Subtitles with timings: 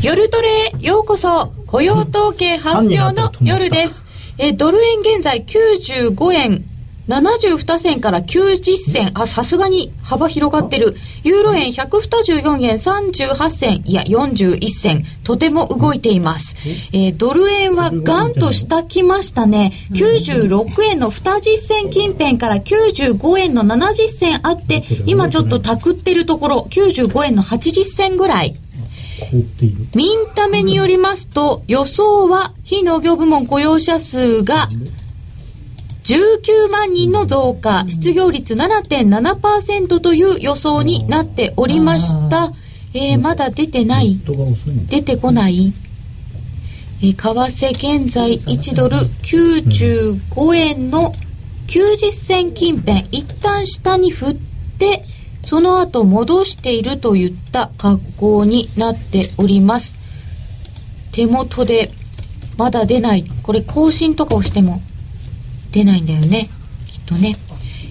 [0.00, 4.04] 夜トレようこそ雇用統計発表の夜です。
[4.38, 6.64] えードル円現在95円
[7.08, 9.10] 72銭から90銭。
[9.14, 10.94] あ、さすがに幅広がってる。
[11.24, 13.82] ユーロ円124円38銭。
[13.86, 15.04] いや、41銭。
[15.24, 16.54] とても動いています。
[16.92, 19.72] えードル円はガンと下来ましたね。
[19.94, 28.54] 96円の20銭近辺から95円の70銭あって、今ちょっとたくってるところ、95円の80銭ぐらい。
[29.18, 29.86] 凍っている。
[29.94, 34.68] ミンタメによりますと、予想は非農業部門雇用者数が
[36.04, 42.50] 19万人の増加、失業率7.7%という予想になっておりました。
[42.94, 44.18] えーまだ出てない。
[44.88, 45.72] 出てこない。
[47.02, 51.12] えー為替現在1ドル95円の
[51.66, 53.00] 90銭近辺。
[53.10, 54.34] 一旦下に振っ
[54.78, 55.04] て
[55.48, 59.96] その後戻しているといった格好になっております。
[61.10, 61.90] 手元で
[62.58, 63.24] まだ出ない。
[63.42, 64.82] これ更新とかをしても
[65.72, 66.50] 出ないんだよね。
[66.86, 67.34] きっとね、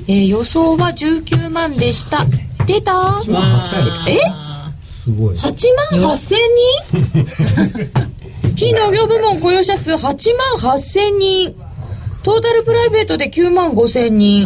[0.08, 2.26] えー予想は19万でした。
[2.68, 3.18] 出た？
[4.08, 4.20] え？
[4.86, 5.36] すごい。
[5.36, 6.38] 8万8千
[6.94, 8.56] 人？
[8.56, 9.98] 非農業部門雇用者数8
[10.62, 11.56] 万8千人。
[12.22, 14.46] トータルプライベートで9万5千人。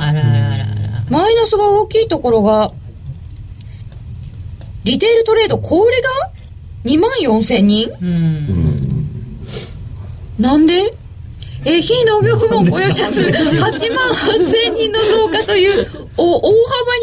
[1.09, 2.71] マイナスが大きいところが
[4.83, 6.09] リテールトレード小売りが
[6.85, 7.89] ？2万4千人？
[8.01, 9.37] うん。
[10.39, 10.93] なんで？
[11.63, 13.31] えー非農業部門雇用者数8
[13.95, 15.85] 万8千人の増加という
[16.17, 16.51] お大幅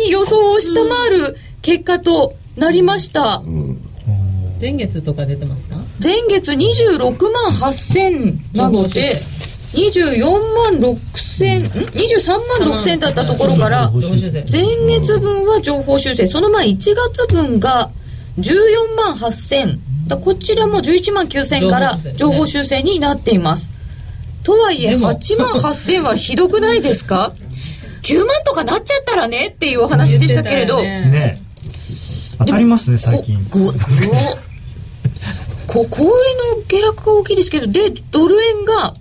[0.05, 3.41] に予想を下回る結果となりました、
[4.61, 5.77] 前月とか出てますか？
[6.03, 9.21] 前月26万8000なので
[9.79, 11.63] 24万6000ん。
[11.91, 14.03] 23万6000だったところから前
[14.87, 16.27] 月分は情報修正。
[16.27, 17.91] その前1月分が
[18.39, 23.71] 14万8000だこちらも11万9000から情情報報修正になっています。
[24.43, 27.33] とはいえでも8万8000はひどくないですか？
[28.03, 31.11] 9万とかなっちゃったらねっていうお話でしたけれど、ね。
[31.11, 31.39] ね。
[32.39, 33.45] 当たりますね最近。
[33.51, 33.73] こ
[35.67, 36.13] こ小売り
[36.57, 38.95] の下落が大きいですけどでドル円が、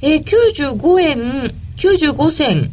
[0.00, 2.70] えー、95円95銭。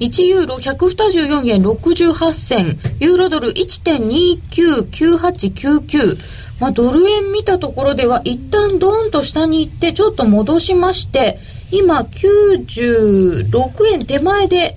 [0.00, 2.80] 1ユーロ124円68銭。
[2.98, 6.18] ユーロドル1.299899
[6.60, 11.38] まあドル円見たところでは一旦ドーンと下に行ってちょっと戻しまして
[11.70, 13.48] 今96
[13.92, 14.76] 円手前で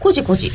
[0.00, 0.50] こじこじ。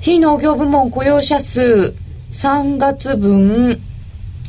[0.00, 1.94] 非農業部門雇用者数
[2.32, 3.80] 3月分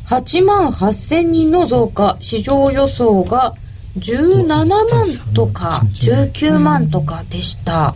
[0.08, 2.18] 8万8000人の増加。
[2.20, 3.54] 市場予想が
[3.98, 4.88] 17万
[5.34, 7.96] とか19万とかでした、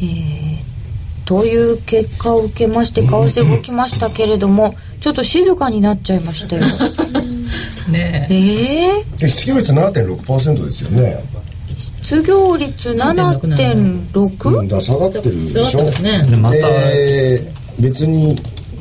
[0.00, 0.68] えー
[1.28, 6.62] という結果を受けまして為替動きましたけれどもちょっと静かになっちゃいましたよ。
[7.86, 8.34] ねえ。
[8.34, 11.22] えー、で失業率7.6%ですよね、
[12.02, 15.80] 失業率うん、7.6だから下がってるでしょ。
[15.80, 16.26] そうですね。
[16.30, 18.34] でまた、で別に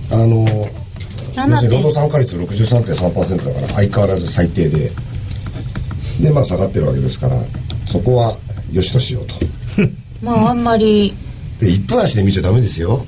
[0.09, 4.89] あの労働7.6参加率63.3%だから相変わらず最低で
[6.21, 7.37] でまあ下がってるわけですから
[7.85, 8.33] そこは
[8.71, 9.35] よしとしようと。
[10.21, 11.13] まああんまり。
[11.59, 13.05] で1分足で見ちゃダメですよ。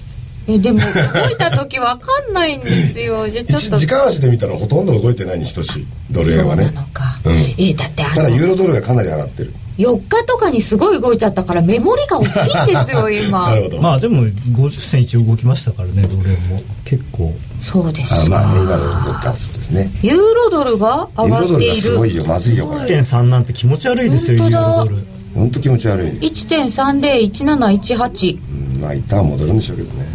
[0.47, 3.27] えでも動いた時わかんないんですよ。
[3.29, 3.75] じゃあちょっと。
[3.77, 5.87] 一時間足で見たらほとんど動いてないに等しい。
[6.09, 7.55] ドル円はそうなねのか、うん。
[7.57, 8.15] えだってあの。
[8.15, 12.33] ただユーロドルがかなり上がってる4日とかにすごい動いちゃったからメモリが大きいん
[12.75, 13.49] ですよ 今。
[13.49, 16.61] なるほど、まあでも50銭一応動きましたからねドル円も。
[16.83, 17.33] 結構。
[17.63, 18.13] そうです。
[18.13, 19.89] あまあね今かの動き方ですね。
[20.01, 22.81] ユーロドルが上ユーロドルががっているすごいよまずいよこれ。
[22.81, 24.67] 1.3なんて気持ち悪いですよユ本当だ。
[24.67, 24.97] ーロドル。
[25.35, 28.37] 本当気持ち悪い、1.301718
[28.73, 30.05] うん、まあ一旦は戻るんでしょうけどね。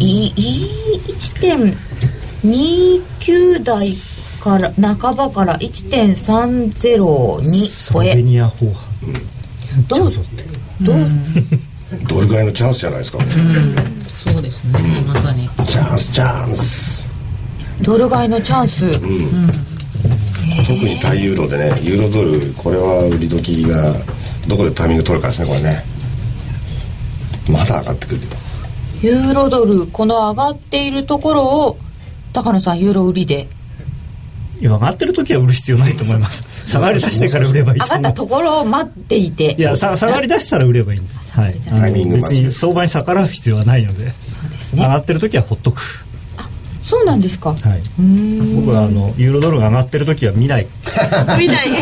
[0.00, 0.32] いい
[1.08, 3.88] 1.29台
[4.46, 8.22] から半ばから1.302スロベ超え。
[8.22, 8.86] ニア法派
[9.88, 10.10] どう？
[10.82, 10.96] どう？
[12.08, 13.18] ドル買いのチャンスじゃないですか、
[14.06, 14.78] そうですね。
[15.06, 15.48] まさに。
[15.48, 17.08] チャンスチャンス。
[17.82, 23.94] ドル買いのチャンス、特に対ユーロでねユーロドルこれは売り時が
[24.48, 25.82] どこでタイミング取るかですねこれね。
[27.50, 28.36] まだ上がってくるけど
[29.02, 31.78] ユーロドルこの上がっているところを
[32.32, 33.48] 高野さんユーロ売りで
[34.60, 36.44] 上がってる時は売る必要ないと思います。
[36.66, 37.98] 下がり出してから売ればいいと思う。
[37.98, 39.54] 上がったところを待っていて。
[39.58, 41.32] いやさ下がり出したら売ればいいんです。
[41.32, 41.54] はい。
[41.60, 44.10] タイミング別に相場に逆らう必要はないので。
[44.10, 44.82] そうですね。
[44.82, 45.80] 上がってる時はほっとく。
[46.82, 47.50] そうなんですか。
[47.50, 47.58] はい。
[48.54, 50.66] 僕はあのユーロドルが上がってる時は見ない。
[51.38, 51.68] 見ない。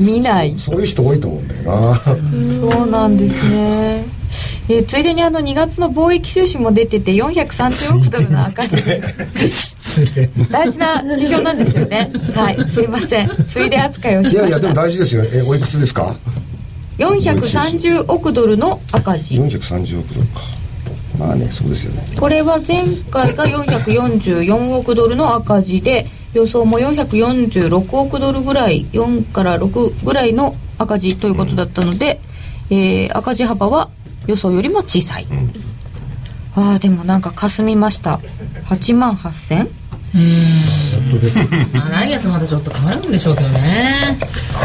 [0.00, 0.58] 見ない。
[0.58, 1.94] そういう人多いと思うんだよな。
[1.98, 4.04] そうなんですね
[4.70, 8.76] えーついでにあの2月の貿易収支も出てて430億ドルの赤字。
[9.50, 10.26] 失礼。
[10.50, 12.10] 大事な指標なんですよね。
[12.34, 12.70] はい。
[12.70, 13.30] すいません。
[13.48, 14.40] ついで扱いをしました。
[14.40, 15.24] いやいやでも大事ですよ。
[15.32, 16.14] えおいくつですか
[16.98, 19.36] ？430億ドルの赤字。
[19.40, 20.42] 430億ドルか。
[21.18, 22.02] まあねそうですよね。
[22.20, 32.20] これは前回が444億ドルの赤字で予想も446億ドルぐらい4から6ぐらいの赤字ということだったので、
[32.70, 33.88] えー赤字幅は
[34.28, 35.26] 予想よりも小さい、
[36.54, 38.20] ああでもなんか霞みました。
[38.66, 39.68] 8万8000
[41.74, 44.18] まあ来月またちょっと変わるんでしょうけどね。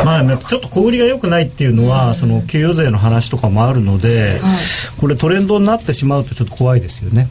[0.05, 4.39] まあ、ちょっと小売りが良くないっていうのは、その給与税の話とかもあるので、
[4.99, 7.27] これトレンドになってしまうとちょっと怖いですよね。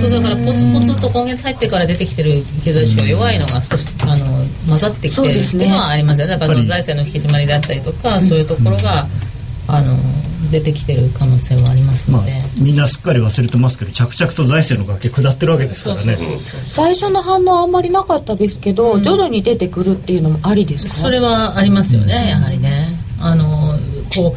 [0.00, 2.30] そうだからポツポツと今月入ってから出てきてる
[2.64, 4.24] 経済指標弱いのが少しあの
[4.66, 6.38] 混ざってきてるっていうのはありますよね。
[6.38, 9.06] だから財政の引き締まりであったりとか、そういうところが、
[9.68, 9.96] あの
[10.50, 16.18] 出てきてる可能性はありますまあので、、みんなすっかり忘れてますけど着々と財政の崖下ってるわけですからね。
[16.68, 20.92] 最初の反応あんまりなかったですけど、徐々に出てくるっていうのもありですか？
[20.94, 22.88] それはありますよねやはりね。
[23.20, 23.78] あの
[24.14, 24.34] こ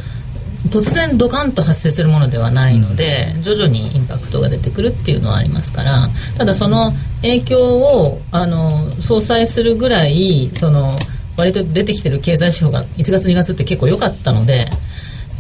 [0.66, 6.10] う突然ドカンと発生するものではないので徐々にインパクトが出てくるっていうのはありますから。
[6.38, 6.92] ただその
[7.22, 10.98] 影響をあの相殺するぐらいその
[11.38, 14.68] 割と出てきてる経済指標が1月2月って結構良かったので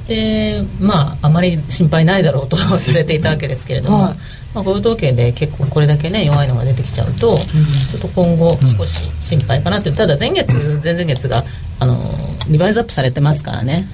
[0.10, 4.16] でまああまり心配ないだろうと忘れていたわけですけれども、はい。
[4.54, 10.52] まあ、雇用統計で結構これだけね弱いのが出てきちゃうと、ちょっと今後少し心配かなってただ前月
[10.84, 11.44] 前々月が
[11.80, 12.04] あの
[12.50, 13.86] リバイズアップされてますからね、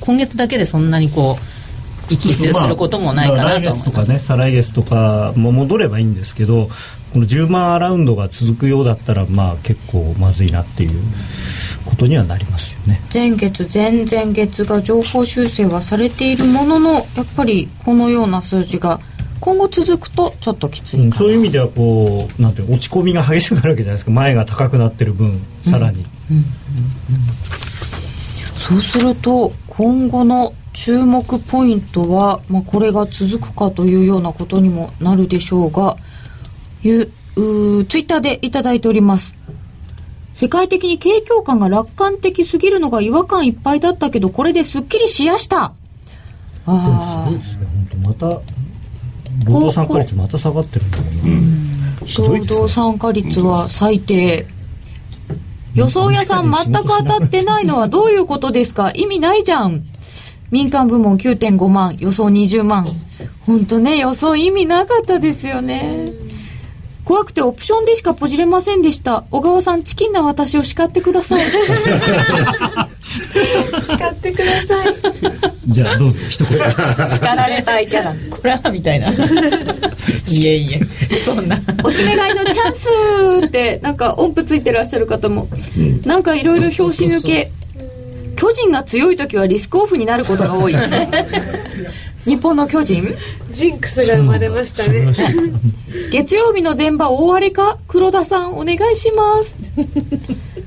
[0.00, 1.38] 今月だけでそんなにこ
[2.10, 6.68] う一喜一憂することもないかなとまあ来月思います、とかね再来月とかも戻ればいいんですけど
[7.12, 10.90] この10万アラウンドが続くようだったらまあ結構まずいなっていう
[11.84, 13.00] ことにはなりますよね。
[13.12, 17.04] 前月前々月が情報修正はされているもののやっ
[17.36, 19.00] ぱりこのような数字が
[19.40, 24.10] 今後続くとちょっときついかな、そういう意味ではこうなんていうの落ち込みが激しくなるわけじゃないですか。
[24.10, 26.04] 前が高くなってる分さらに、
[28.56, 35.96] そうすると今後の注目ポイントは、まあ、これが続くかというようなことにもなるでしょうが
[36.82, 39.34] ゆうーツイッターでいただいております。
[40.34, 45.72] 世界的に景況感が楽観的すぎるのが違和感いっぱいだったけどこれですっきりしやした。
[46.66, 47.66] あすごいですね。
[47.66, 48.26] 本当また
[49.46, 51.80] 労働参加率また下がってるんだもん。
[51.80, 54.46] な、労働参加率は最低。
[55.74, 58.90] 予想屋さん全く当たってないのはどういうことですか？
[58.94, 59.84] 意味ないじゃん。
[60.50, 62.88] 民間部門9.5万予想20万。
[63.42, 66.12] 本当ね予想意味なかったですよね
[67.08, 69.24] 怖くてオプションでしかポジれませんでした。
[69.30, 71.46] 小川さんチキンな私を叱ってください。
[73.80, 74.94] 叱ってください。
[75.68, 76.58] じゃあどうぞ一言。
[76.68, 78.14] 叱られたいキャラ。
[78.28, 79.08] これはみたいな。
[80.28, 80.74] いえい
[81.10, 81.16] え。
[81.18, 81.58] そんな。
[81.82, 85.48] おしめ買いのチャンスってなんか音符ついてらっしゃる方も、
[86.04, 87.50] なんかいろいろ拍子抜け。
[88.36, 90.74] 巨人が強い時はリスクオフになることが多い
[92.24, 93.16] 日本の巨人？
[93.50, 95.06] ジンクスが生まれましたね。
[96.10, 97.78] 月曜日の前場大荒れか？
[97.88, 99.54] 黒田さんお願いします。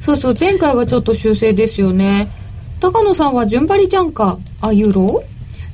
[0.01, 2.29] そうそう前回はちょっと修正ですよね。
[2.79, 4.39] 高野さんは順張りじゃんか？
[4.61, 5.23] あユーロ？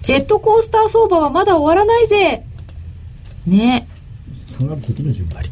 [0.01, 2.43] ジェットコースター相場はまだ終わらないぜ。
[3.45, 3.87] ね。
[4.33, 5.49] 下がる時の順張り。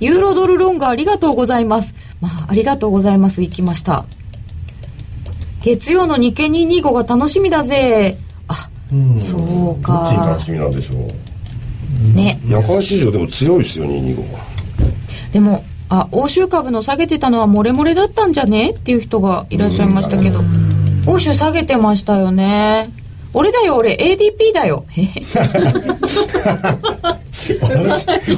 [0.00, 1.92] ユーロドルロングありがとうございます。
[2.20, 3.42] まあ、ありがとうございます。
[3.42, 4.04] 行きました。
[5.62, 8.16] 月曜の日経225が楽しみだぜ。
[8.90, 10.42] あ、そうどっちにか楽。
[10.42, 12.16] しみなんでしょう？
[12.16, 12.40] ね。
[12.48, 14.24] 夜間市場でも強いですよ225
[15.32, 18.70] でも、あ、欧州株の下げてたのは漏れ漏れだったんじゃね？
[18.70, 20.40] っていう人がいらっしゃいましたけど、
[21.06, 22.86] 欧州下げてましたよね。
[23.34, 24.84] 俺だよ、俺、ADP だよ。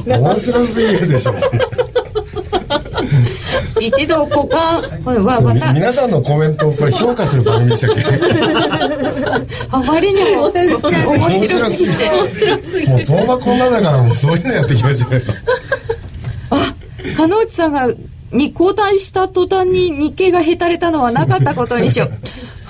[0.07, 1.35] 面白すぎるでしょ
[3.81, 8.03] 一度股間、これはまた、皆さんのコメントをこれ評価する番組でしたっけ？
[9.71, 12.11] あまりにも面白すぎて。
[12.89, 15.21] もう相場こんなだからもうそういうのやっていきましょうよ
[16.51, 16.75] あ、
[17.17, 17.89] 鹿内さんが、
[18.33, 22.13] に交代した途端に日経がへたれたのはなかったことにしよう。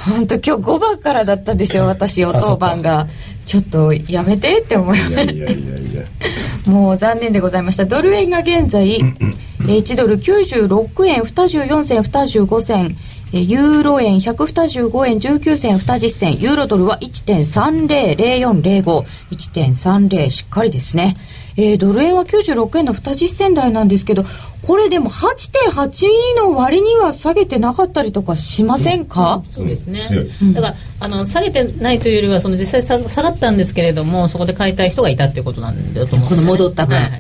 [0.09, 3.07] 本当今日5番からだったんですよ、 私、お当番が。
[3.47, 6.02] ちょっとやめてって思いましやいやいや
[6.71, 7.85] もう残念でございました。
[7.85, 12.97] ドル円が現在、えー1ドル96円24銭25銭、
[13.33, 21.16] えーユーロ円125円19銭20銭、ユーロドルは1.300405、1.30しっかりですね。
[21.57, 24.25] えードル円は96円の20銭台なんですけど、
[24.62, 30.00] これでも8.82の割には下げてなかったりとかしませんか、そうですね。
[30.00, 30.55] 強い。
[30.55, 37.11] だからあの下げてないというよりはその実際下下がったんですけれどもそこで買いたい人がいたっていうことなんだと思うんですよ、ね、この戻った分はい。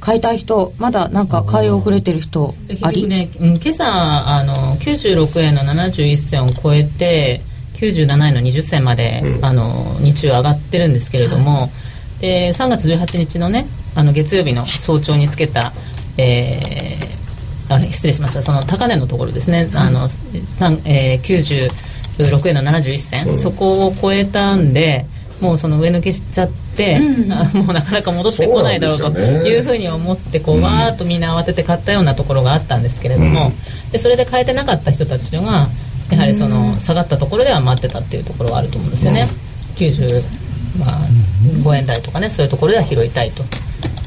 [0.00, 7.42] 買いたい人まだなんか買い遅れてる人あり、結局ね、うん今朝あの96円の71銭を超えて
[7.74, 11.70] 97円の20銭まで、あの日中上がってるんですけれども、
[12.20, 13.66] で3月18日のね
[13.96, 15.72] あの月曜日の早朝につけた、
[16.16, 17.16] えー
[17.68, 18.42] あ失礼しました。
[18.44, 20.08] その高値のところですね、あの
[20.46, 21.68] さんえー
[22.20, 25.04] 96円の71銭、そこを超えたんで
[25.40, 27.00] もうその上抜けしちゃって、
[27.30, 33.50] あもうなかなか戻ってこないだろうというふうに思ってこう、わーっとみんな慌てて買ったようなところがあったんですけれども、
[33.90, 35.68] でそれで買えてなかった人たちが
[36.12, 39.28] やはりその下がったところでは待ってたっていうところがあると思うんですよね、
[39.74, 40.22] 90、
[40.78, 40.90] まあ、
[41.64, 43.42] 5円台とかねそういうところでは拾いたいと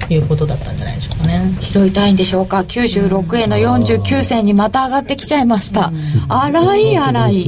[0.09, 1.53] いうことだったんじゃないでしょうかね。
[1.61, 2.59] 拾いたいんでしょうか。
[2.59, 5.91] 96円の49銭にまた上がってきちゃいました。
[6.27, 7.43] 荒い荒い。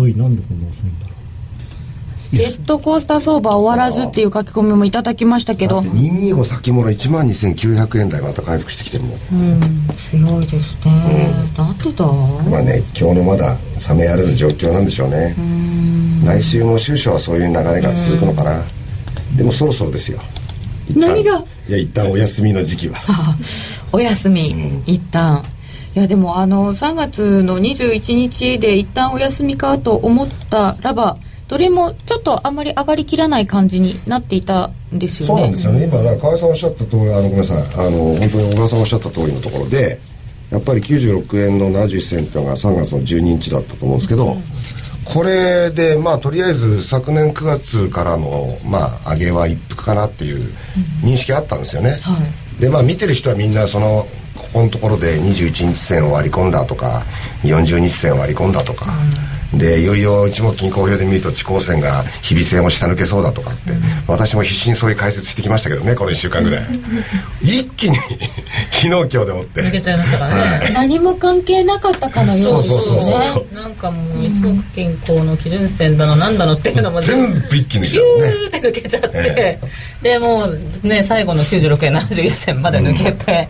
[2.32, 5.82] ジェットコースター相場終わらずっていう書き込みもいただきましたけど。
[5.82, 9.20] 225先物1万2900円台また回復してきてるもん。
[9.98, 11.34] 強いですね。
[11.58, 12.06] だってだ。
[12.50, 13.58] まあね今日のまだ
[13.90, 15.36] 冷めやる状況なんでしょうね。
[16.26, 18.64] 来週も終初はそういう流れが続くのかな。
[19.36, 20.20] でもそろそろですよ
[20.96, 21.44] 何が？
[21.68, 22.96] いや一旦お休みの時期は。
[23.94, 25.44] お休み、一旦。
[25.96, 31.18] いやでもあの3月の21日で一旦お休みかと思ったらば
[31.50, 35.28] どれもちょっとあんまり上がりきらない感じになっていたんですよね。
[35.28, 35.84] そうなんですよね。
[35.84, 37.58] 今だから河合さんおっしゃった通りあのごめんなさい。
[37.58, 40.00] あの本当に小川さんおっしゃった通りのところで
[40.50, 44.38] やっぱり96円の71銭っていうのが3月の12日だったと思うんですけど、
[45.06, 50.54] これでまあとりあえず昨年9月からのまあ上げは一服かなっていう
[51.04, 51.98] 認識あったんですよね、
[52.60, 54.06] でまあ見てる人はみんなその
[54.38, 57.04] ここのところで21日線を割り込んだとか
[57.44, 58.86] 40日線を割り込んだとか、
[59.54, 63.72] でいよいよ一目金公表で見ると地高線が日々線を下抜けそうだとかって、
[64.08, 66.66] 私も必死にそういう解説してきましたけどねこの1週間ぐらい。
[67.44, 67.98] 一気に
[68.72, 69.62] 昨日今日でもって。
[69.62, 70.72] 抜けちゃいましたからね。
[70.74, 73.56] 何も関係なかったかのようですそうそうそうねそう。
[73.56, 78.28] なんかもう一目健康の基準線だのなんだのっていうのも全部一気に抜いキたのね。
[78.28, 79.60] ューって抜けちゃって、え
[80.02, 83.50] でもうね最後の96円71銭まで抜けて、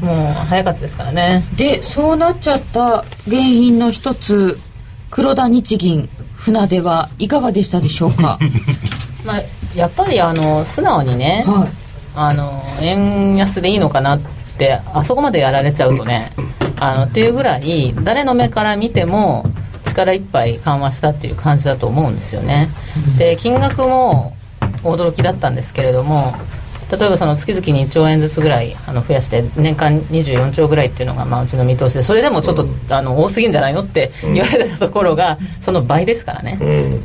[0.00, 1.44] もう早かったですからね。
[1.56, 4.58] でそうなっちゃった原因の一つ
[5.10, 8.38] 黒田日銀船出はいかがでしたでしょうか？
[9.24, 9.40] まあ
[9.74, 11.68] やっぱりあの素直にね、はい。
[12.16, 14.20] あの円安でいいのかなっ
[14.58, 16.32] てあそこまでやられちゃうとね
[16.80, 19.44] あのっていうぐらい誰の目から見ても
[19.86, 22.68] 力いっぱい緩和したっていう感じだと思うんですよね。
[23.16, 24.32] で金額も
[24.82, 26.34] 驚きだったんですけれども
[26.90, 36.58] 例えばその月々に1兆円ずつぐらいあの増やして年間24兆ぐらいっていうのがまあうちの見通しでそれでもちょっとあの多すぎんじゃないのって言われたところがその倍ですからね。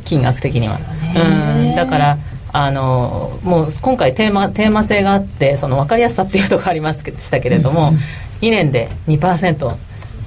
[0.04, 0.78] 金額的には。
[1.14, 1.74] うん。
[1.76, 2.18] だから
[2.52, 7.92] あのもう今回テーマテーマ性があってその分かりやすさっていうところありましたけれども、
[8.40, 9.76] 2年で2%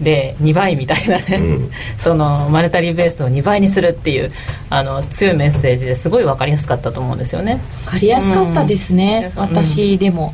[0.01, 1.41] で2倍みたいなね、
[1.97, 4.31] そのマネタリーベースを2倍にするっていう
[4.69, 7.59] あの強いメッセージですごい分かりやすかったと思うんですよね。
[7.85, 9.41] 分かりやすかったですね、うん。
[9.41, 10.33] 私でも、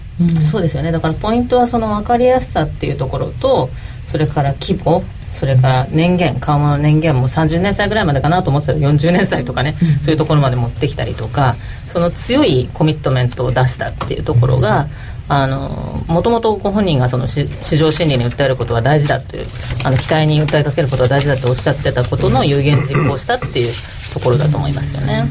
[0.51, 0.91] そうですよね。
[0.91, 3.69] だからポイントはその分かりやすさっていうところと
[4.05, 5.03] それから規模
[5.35, 11.55] それから年限緩和の年限も30年歳ぐらいまでかなと思ってたら40年歳とかね、そういうところまで持ってきたりとか
[11.89, 14.87] その強いコミットメントを出したっていうところが
[15.27, 19.45] もともとご本人がそのし市場心理に訴えることは大事だという
[19.83, 23.73] あの期待に訴えかけることは大事だとおっしゃってたことの有言実行したっていう
[24.13, 25.25] ところだと思いますよね。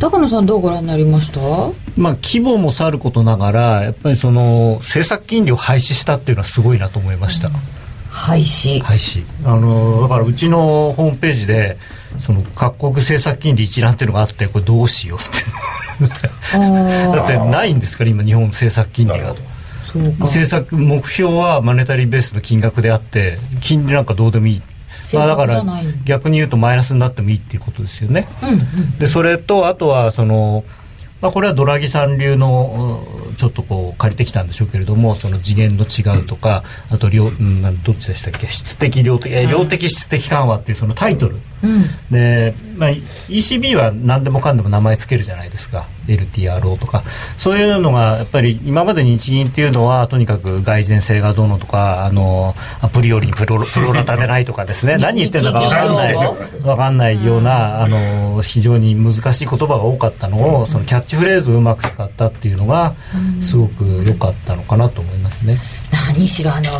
[0.00, 1.38] 高野さんどうご覧になりました？
[1.96, 7.48] まあ、規模もさることながらやっぱりその政策金利を廃止したっていうのはすごいなと思いました、
[8.10, 8.80] 廃止。
[8.80, 9.24] 廃止。
[9.44, 11.78] あのだからうちのホームページで
[12.18, 15.62] その各国政策金利一覧っていうのがあってこれどうしようって。
[17.16, 19.34] だってないんですから今日本政策金利が
[20.20, 24.62] 政策目標はマネタリーベースの金額であって金利なんかどうでもいい。
[25.14, 25.62] まあ、だから
[26.04, 28.28] 逆に言うとマイナスになってもいいっていうことですよね、
[28.98, 30.64] でそれとあとはその、
[31.22, 38.46] まあ、これはドラギさん流のうんちょっとこう借りてきたんでしょうけれどもその次元の違うとかあと量、うん、どっちでしたっけ？
[38.48, 41.36] 質的量的え量的質的緩和っていうそのタイトル。
[42.10, 47.02] で、まあ、ECB は何でもかんでも名前つけるじゃないですか LTRO とか
[47.36, 54.96] そういうのがやっぱり今まで日銀っていうのはとにかく蓋然性がどうのとかあのアプリよりにプロ プロラタでないとかですね。
[54.98, 56.14] 何言ってるのか分かんない
[56.62, 62.94] 分かんないようなあの非常に難しい言葉が多かったのをそのキャッチフレーズをうまく使ったっていうのが
[63.40, 65.58] すごく良かったのかなと思いますね。
[66.14, 66.70] 何しろあの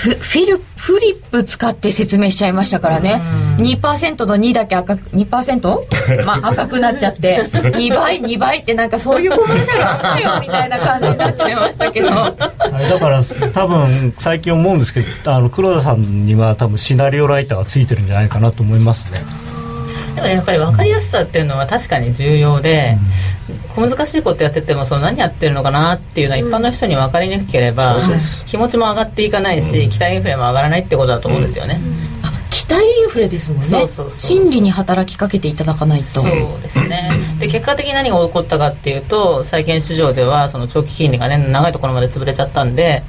[0.00, 3.20] フフィルフリップ使って説明しちゃいましたからね、
[3.58, 5.84] 2%の2だけ赤く 2%?
[6.24, 13.20] まあ赤くなっちゃって2倍2倍ってなんかそういうコマーシャルあったよみたいな感じになっちゃいましたけどだから
[13.52, 19.22] 多分最近思うんですけどあの黒田さんには多分シナリオライターがついてるんじゃないかなと思いますね。
[20.14, 22.98] でもやっぱり分かりやすさっていうのは確かに重要で、
[23.74, 27.96] 小難しいことやっててもその何やってるのかなっていうのは一般の人に分かりにくければ、
[28.46, 31.80] 気持ちも上がっていかないし、期待インフレも上がらないってことだと思うんですよね、
[32.22, 33.88] あ期待インフレですもんね。
[34.10, 36.20] 心理に働きかけていただかないと。
[36.20, 37.10] そうですね。
[37.38, 43.02] で結果的に何が起こったかっていうと債券市場ではその長期金利がね長いところまで潰れちゃったんで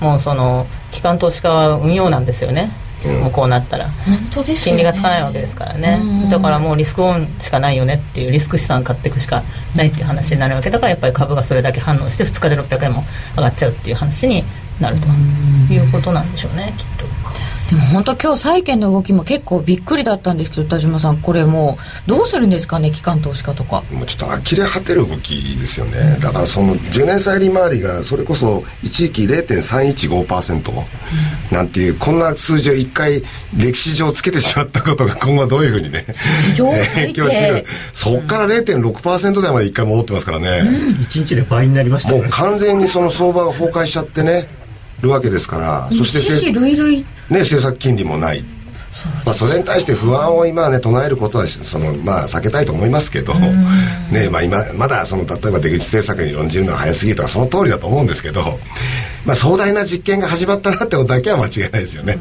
[0.00, 2.70] もうその機関投資家は運用なんですよね、
[3.06, 3.88] もうこうなったら。
[4.64, 6.00] 金利がつかないわけですからね。
[6.30, 13.04] だからもうリスクオンしかないよねっていうリスク資産買っていくしかないっていう話になるわけだからやっぱり株がそれだけ反応して2日で600円も
[13.36, 14.44] 上がっちゃうっていう話に
[14.80, 15.08] なると
[15.72, 16.97] いうことなんでしょうねきっと。
[17.68, 23.82] でも本当今日債券の動きも結構びっくりだったんですけど田島さんこれもうどうするんですかね機関投資家とか。
[23.92, 30.72] もうちょっと呆れ果てる動きですよね、だからその10年債利回りがそれこそ一時期0.315%
[31.52, 33.22] なんていうこんな数字を1回
[33.54, 36.06] 歴史上つけてしまったことが今後はどういうふうにね
[36.46, 36.90] 史上最低。
[37.08, 37.66] 影響してる。
[37.92, 40.62] そこから0.6%台まで1回戻ってますからね、
[41.10, 44.46] 1日で倍になりましたもうね完全にその相場が崩壊しちゃってね
[45.02, 45.88] るわけですから。
[45.92, 48.44] そして類々ね、政策金利もない。
[49.24, 58.42] まあ、それに対して不安を今はね唱えることはその、まあ、避けたいと思いますけど、ねまあ、今まだその例えば出口政策に論じるのは早すぎるとかその通りだと思うんですけど、
[59.24, 62.18] まあ、壮大な実験が始まったなってことだけは間違いないですよね。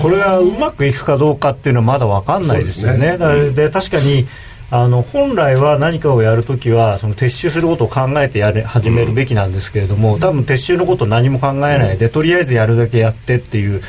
[0.00, 3.16] これがうまくいくかどうかっていうのはまだ分かんないですよね。
[3.18, 4.26] ねで確かに
[4.72, 13.82] あの本来は何かをやるときはその撤収することを考えてやれ始めるべきなんですけれども、多分撤収のことを何も考えないで、とりあえずやるだけやってっていう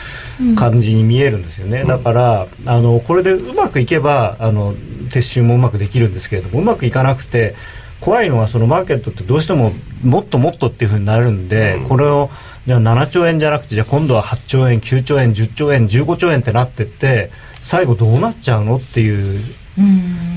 [0.55, 7.53] 感じに見えるんですよね、だからあのこれでうまくいけばあの撤収もうまくできるんですけれどもうまくいかなくて
[7.99, 9.73] 怖いのはそのマーケットってどうしても
[10.03, 12.31] もっともっとっていうふうになるんで、これを
[12.65, 17.29] じゃあ7兆円じゃなくてじゃあ今度は8兆円9兆円10兆円15兆円ってなってって
[17.61, 19.60] 最後どうなっちゃうのっていう。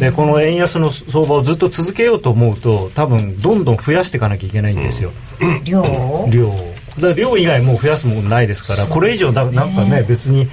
[0.01, 5.13] でこの円安の相場をずっと続けようと思うと多分どんどん増やしていかなきゃいけないんですよ、
[5.65, 5.83] 量
[6.31, 6.75] 量を。
[6.99, 10.47] だ量以外もう増やすものないですからこれ以上だなんかね別に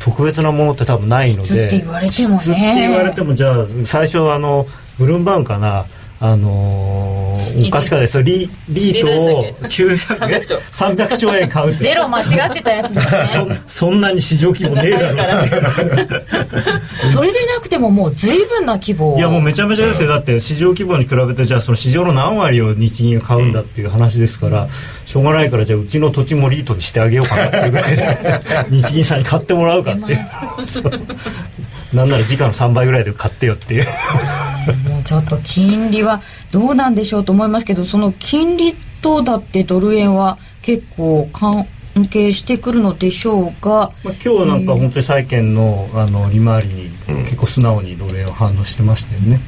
[0.00, 1.44] 特別なものって多分ないので。
[1.44, 2.38] 質って言われてもね。
[2.38, 4.66] 質って言われてもじゃあ最初あの
[4.98, 5.86] ブルームバーグかな
[6.18, 8.22] あのー、おかしかですよ。
[8.22, 11.84] リリートを900 300兆300兆円買うって。
[11.84, 13.60] ゼロ間違ってたやつですね。
[13.66, 15.16] そんなに市場規模ねえだろ
[17.08, 19.14] それでなくてももう随分な規模。
[19.14, 24.68] をいやもうめちゃめちゃですよだって市場規模に比べてじゃあその市場の何割を日銀が買うんだっていう話ですから
[25.06, 28.18] しょうがないからじゃあうちの土地もリートにしてあげようかなっていうぐらいで
[28.70, 30.66] 日銀さんに買ってもらうかっていう。
[30.66, 30.92] そう
[31.94, 33.84] なんなら時価の3倍ぐらいで買ってよっていう。
[34.90, 41.66] もうちょっと金利はどうなんでしょうと思いますけどその金利とだってドル円は結構関
[42.10, 43.92] 係してくるのでしょうが。
[44.02, 46.90] まあ、今日はなんか本当に債券のあの利回りに
[47.24, 49.40] 結構素直にドル円は反応してましたよね、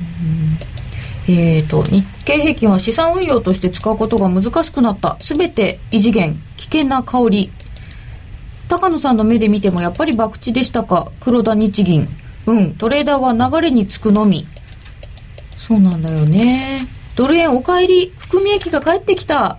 [1.30, 5.18] えー、と日経平均は資産運用として使うことが難しくなった。
[5.20, 7.50] 全て異次元危険な香り。
[8.68, 11.12] 高野さんの目で見てもやっぱり博打でしたか？
[11.20, 12.08] 黒田日銀。
[12.46, 12.74] うん。
[12.74, 14.46] トレーダーは流れにつくのみ。
[15.58, 16.86] そうなんだよね。
[17.14, 19.58] ドル円お帰り含み益が帰ってきた。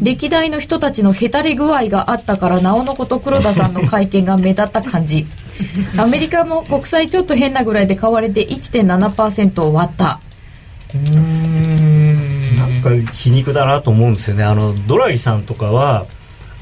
[0.00, 5.26] 歴代の人たちのへたれ具合があったからなおのこと黒田さんの会見が目立った感じ。
[5.98, 10.20] アメリカも国債ちょっと変なぐらいで買われて1.7%を割った
[10.98, 12.56] ん。
[12.56, 14.44] なんか皮肉だなと思うんですよね。
[14.44, 16.06] あのドラギさんとかは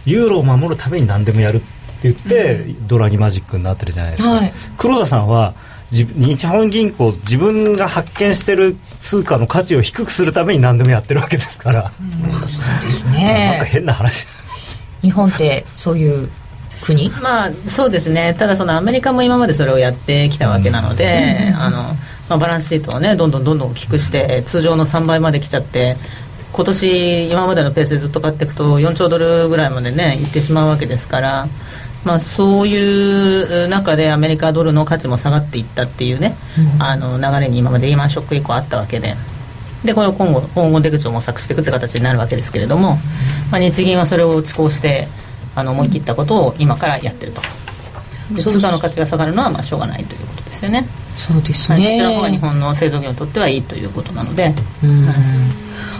[0.04, 1.66] ユーロを守るために何でもやるって
[2.04, 4.52] 言って、ドラギマジックになってるじゃないですか、はい。
[4.78, 5.54] 黒田さんは
[5.92, 11.92] 自日本銀行自分が発見してる通貨の価値を低くするために何でもやってるわけですから、なん
[12.40, 12.46] か
[13.12, 14.24] ね変な話。
[14.24, 14.26] え
[15.02, 16.30] 日本ってそういう
[16.82, 17.10] 国？
[17.10, 18.34] まあそうですね。
[18.38, 21.96] ただそのアメリカも今までそれをやってきたわけなので、あの
[22.30, 25.96] まあ、バランスシートをねどんどんどんどん大きくして通常の3倍まで来ちゃって
[26.52, 31.48] 今年今までのペースでずっと買っていくと4兆ドルぐらいまでねいってしまうわけですから
[32.02, 36.34] まあ、そういう中でアメリカドルの価値も下がっていったっていうね、
[36.78, 39.16] あの流れに今までリーマンショック以降あったわけで。
[39.84, 42.98] でこれを今後今後出口を模索していくって形になるわけですけれども、
[43.50, 45.08] まあ、日銀はそれを打ちこして
[45.54, 47.42] あの思い切ったことを今からやってると。
[48.34, 50.86] で通貨の価値が下がるのはまあしょうがないということですよね
[51.20, 54.54] そうですはい、そねちらの方が日本の製造業にとってはいいということなので、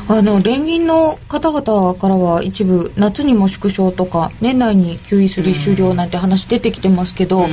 [0.09, 7.47] あの連銀の方々からは一部夏にも縮小とか年内に QE3 終了なんて話出てきてますけど、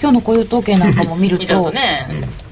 [0.00, 2.42] 今日の雇用統計なんかも見るととね、うん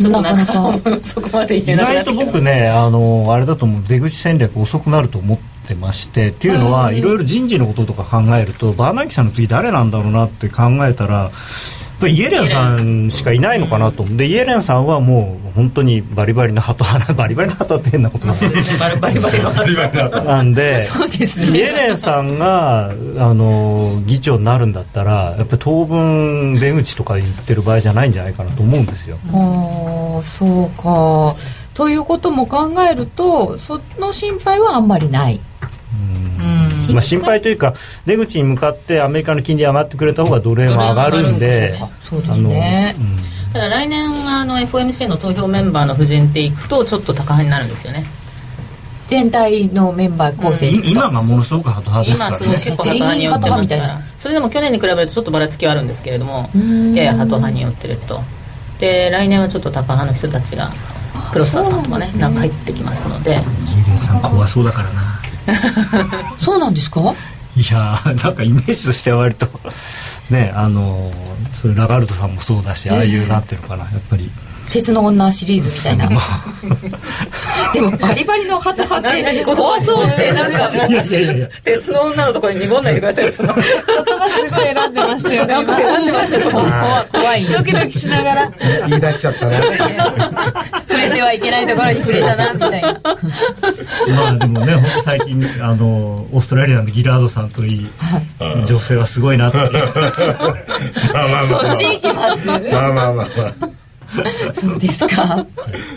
[0.00, 1.00] ちょっとなかなか。
[1.04, 11.30] そこまで 言意外と僕ねあのあれだと思う出口戦略遅くなると思ってましてっていうのはいろいろ人事のこととか考えるとバーナンキさんの次誰なんだろうなって考えたら
[12.06, 14.02] イエレンさんしかいないのかなと。
[14.02, 18.78] 思うでイエレンさんはもう本当にバリバリのハト派な バリバリのハトって変なことなんですそうですね。
[18.78, 21.46] バリバリバリバリバリバリだなんでそうですね。
[21.48, 29.18] イエレンさんがあの議長になるんだったらやっぱり当分出口とか言ってる場合じゃないんじゃないかなと思うんですよ。
[29.32, 31.34] ああそうか。
[31.74, 35.40] ということも考えるとその心配はあんまりない
[36.92, 37.74] まあ、心配というか
[38.06, 42.94] 出口に向かってアメリカの金利上がってくれた方がドル円は上がるんでそうですね。
[43.52, 48.04] ただ来年あの FOMC の投票メンバーの布陣っていくとちょっと高派になるんですよね。
[49.08, 52.44] 全体のメンバー構成ですか、今がものすごくハト派です今からね。
[52.44, 58.20] すごい結構ハト派に寄ってますからそれでも去年に比べるとちょっとばらつきはあるんですけれどもんややハト派に寄ってると
[58.78, 60.70] で来年はちょっとタカ派の人たちが
[61.32, 63.36] プロスターさんとかねなんか入ってきますのでイエ
[63.88, 65.20] レンさん怖そうだからな
[66.40, 67.00] そうなんですか？
[67.56, 69.48] いやーなんかイメージとしては割と
[70.30, 71.12] ねあの
[71.60, 74.30] それラガルドさんもそうだしああいうなってるのかなやっぱり
[74.70, 76.08] 鉄の女シリーズみたいな。
[77.72, 81.48] でもバリバリのハト派って怖そうってなんかいやいやいやいや。
[81.64, 83.54] 鉄の女のところに濁んないでくださいその。
[83.54, 85.56] 言葉すごい選んでましたよね。
[85.62, 86.50] 今選んでましたよ。
[86.50, 87.44] 怖怖い。
[87.46, 88.52] ドキドキしながら。
[88.88, 89.60] 言い出しちゃったね。
[90.88, 93.00] 触れてはいけないところに触れたなみたいな。
[94.14, 97.90] まあでもね本当最近あのオーストラリアのギラードさんといい
[98.66, 99.58] 女性はすごいなって
[101.46, 102.46] そあっち行きます？
[102.46, 103.26] まあまあまあまあ
[104.54, 105.46] そうですか。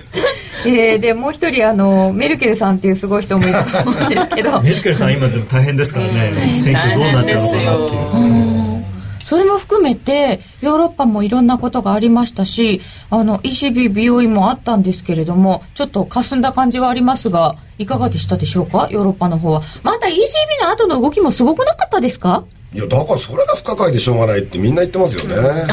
[0.65, 4.61] えー、でもう一人あのメルケルさんっていうすごい人もいると思うんですけど。
[4.63, 6.31] メルケルさん今でも大変ですからね。
[6.63, 8.83] 選挙どうなっちゃうのかなっていう。
[9.25, 18.89] それも含めてヨーロッパもいろんなことがありましたしあの ECB 美容院もあったんですけれどもちょっと霞んだ感じはありますがいかがでしたでしょうか？
[18.91, 19.63] ヨーロッパの方は。
[19.81, 20.13] また ECB
[20.61, 22.43] の後の動きもすごくなかったですか？
[22.75, 25.63] いやだからそれが不可解でしょうがないってみんな言ってますよね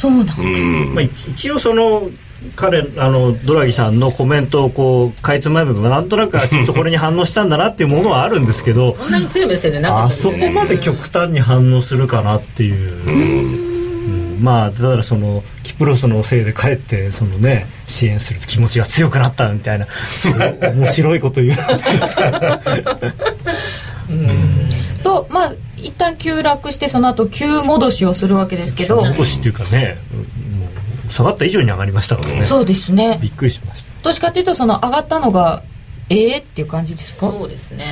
[0.00, 0.34] そうなんだ、
[0.94, 2.08] まあ、一一応その
[2.56, 14.42] 彼あのドラギさんのコメントをこうかいつまめばなんとなくはきっとこれに反応したんだなっていうものはあるんですけどそんなに強いメッセージなかったあそこまで極端に反応するかなっていう、うん。
[14.42, 21.58] まあだからそのキプロスのせいでかえってそのね支援する気持ちが強くなったみたいなすごい面白いこと言う。
[25.04, 28.98] とまあ一旦急落してその後急戻しをするわけですけど。
[28.98, 29.96] 落としっていうかね
[30.58, 30.66] も
[31.08, 32.44] う下がった以上に上がりましたからね。
[32.46, 33.18] そうですね。
[33.20, 33.90] びっくりしました。
[34.02, 35.62] どっちかっていうとその上がったのが
[36.08, 37.30] ええっていう感じですか？
[37.30, 37.86] そうですね。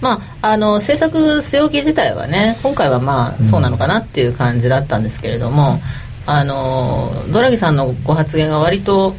[0.00, 5.04] まあ、あの政策据え置き自体はね今回はまあそうなのかなっていう感じだったん。
[5.04, 5.80] ですけれども、
[6.26, 9.14] あのドラギさんのご発言が割と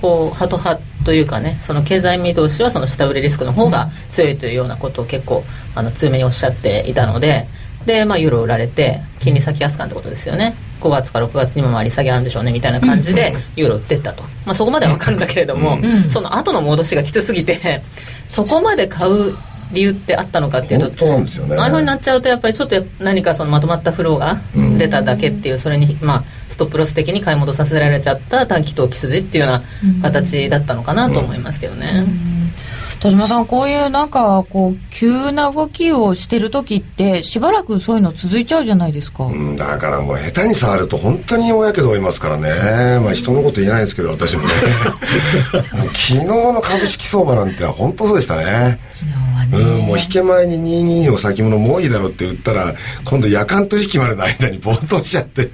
[0.00, 5.42] こうハト派というかねその経済見通しはその下振れリスクの方が強いというようなことを結構
[5.74, 7.48] あの強めにおっしゃっていたので
[7.86, 10.54] で、まあ、ユーロ売られて金利先安感ってことですよね。
[10.82, 15.78] 5月か6月にもまあ利下げあるんでしょうねみたいな感じでユーロ売ってったと、まあ、そこまでは分かるんだけれども、
[16.10, 17.80] その後の戻しがきつすぎて
[18.28, 19.32] そこまで買う
[19.72, 21.56] 理由ってあったのかっていう本と当なんですよね。
[21.56, 24.40] ああいうふうになっちゃうとやっぱりちょっと何かそのまとまったフローが
[24.78, 32.06] 出ただけっていうそれにまあストップロス的に買い戻させられちゃった短期投機筋っていうような形だったのかなと思いますけどね。
[33.00, 42.50] 田島さんこういうなんかこう急な動きをしてる時ってしばらくそういうの続いちゃうじゃないですか、うんだからもう下手に触ると本当に大やけど負いますからね。
[43.02, 44.48] まあ人のこと言えないですけど私もね。
[45.74, 48.78] もう昨日の株式相場なんて本当そうでしたね。
[48.94, 55.50] 昨日はね、うん、もう引け前に22の先物もういいだろうって言ったら今度夜間取引までの間に暴騰しちゃって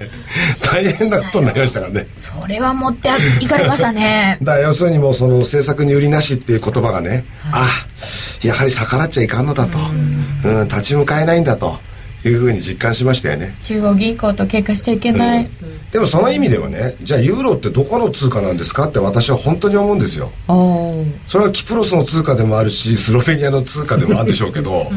[0.63, 2.07] 大変なことになりましたからね。
[2.17, 3.09] それは持って
[3.41, 4.37] いかれましたね。
[4.43, 7.67] だから要するにもうその政策に売りなしっていう言葉がね、あ
[8.43, 9.77] やはり逆らっちゃいかんのだと、
[10.43, 11.79] うん、立ち向かえないんだと
[12.29, 13.55] いうふうに実感しましたよね。
[13.63, 15.49] 中央銀行と喧嘩しちゃいけない、
[15.91, 20.31] でもその意味ではねじゃあユーロってどこの通貨なんですかって私は本当に思うんですよ。
[21.27, 24.87] それはキプロスの通貨でもあるしスロベニアの通貨でもあるんでしょうけど、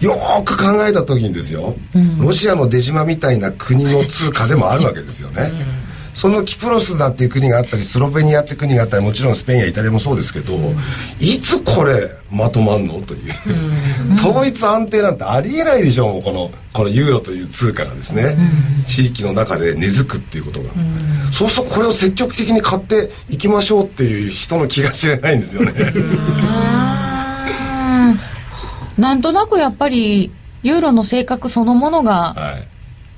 [0.00, 1.74] いよーく考えた時にですよ、
[2.20, 5.50] ロシアの出島みたいな国の通貨でもあるわけですよね、
[6.16, 10.54] そのキプロスなんていう国があったりスロベニアって国があったりもちろんスペインやイタリアもそうですけど、
[11.20, 13.02] いつこれまとまんの？
[13.02, 13.32] という、
[14.14, 18.34] 統一安定なんてありえないでしょうこのこのユーロという通貨がですね、
[18.86, 20.70] 地域の中で根付くっていうことが、
[21.34, 25.74] そうするとこれを積極的に買っていきましょうっていう人の気が知れないんですよね。
[28.96, 32.66] なんとなくやっぱりユーロの性格そのものがはい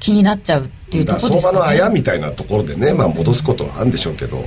[0.00, 1.52] 気になっちゃうっていうところですかね。
[1.52, 4.38] 相場のあやみたいなところでね、まあ、戻すことはあるんでしょうけど、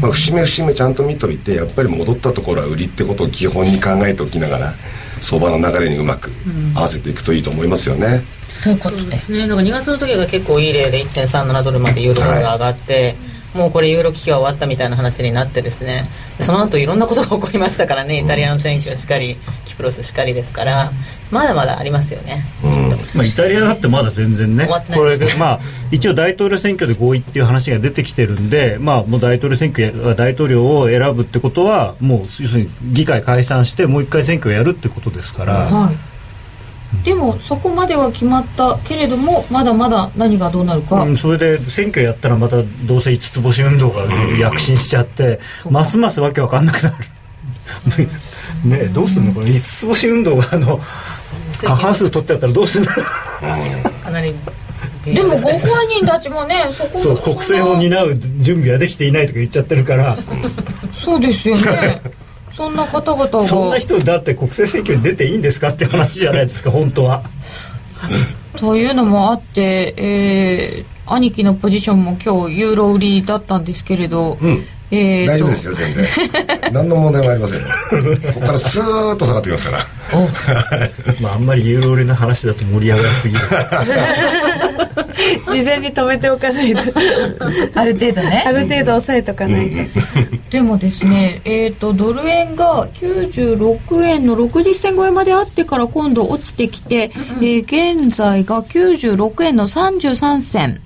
[0.00, 4.74] まあ、節目節目ちゃんと見といてやっぱり戻ったところは売りってことを基本に考えておきながら
[5.20, 6.30] 相場の流れにうまく
[6.74, 8.22] 合わせていくといいと思いますよね、
[8.62, 13.14] ということでですね、なんか2月の時が結構いい例で1.37ドルまでユーロドルが上がって、
[13.54, 16.08] もうこれユーロ危機は終わったみたいな話になってですね。
[16.40, 18.18] その後いろんなことが起こりましたからね。
[18.18, 20.92] イタリアン選挙しかりキプロスしかりですから。
[21.30, 22.44] まだまだありますよね、
[23.14, 24.64] まあ、イタリアだってまだ全然ね。
[24.64, 36.07] 終わってないこれですねでまあ一応大統領選挙で合意っていう話が出てきてるんでまあもう大統領選挙や大統領を選ぶってことはもう要するに議会解散してもう一回選挙をやるってことですから、はい
[37.04, 44.04] でもそこまでは決まったけれどもまだまだ何がどうなるか、うんそれで選挙やったらまたどうせ五つ星運動が
[44.38, 46.96] 躍進しちゃってますますわけわかんなくなる。
[48.64, 49.32] ねどうすんの？
[49.34, 50.80] これ五つ星運動があの
[51.62, 52.88] 過半数取っちゃったらどうすんの
[54.02, 54.34] かなり
[55.04, 60.16] でもご本人たちもね そこそう国政を担う準備ができていないとか言っちゃってるから。
[61.04, 62.00] そうですよね
[62.58, 67.22] そんな方々がそんな人だって国政選挙に出ていいんですかって話じゃないですか本当は。
[68.56, 74.36] というのもあって、えー兄貴のポジションも今日ユーロ売りだったんですけれど、
[74.90, 75.32] えーと。
[75.32, 76.06] 大丈夫ですよ全然。
[76.72, 77.66] 何の問題もありませんよ。
[78.34, 79.86] ここからスーッと下がってきますから。
[81.22, 83.40] まああんまりユーロ売りの話だと盛り上がりすぎる
[85.50, 86.80] 事前に止めておかないと。
[87.74, 88.44] ある程度ね。
[88.46, 89.76] ある程度抑えとかないと、
[90.50, 97.10] でもですね、えー、とドル円が96円の60銭超えまであってから今度落ちてきて、
[97.40, 100.80] えー現在が96円の33銭。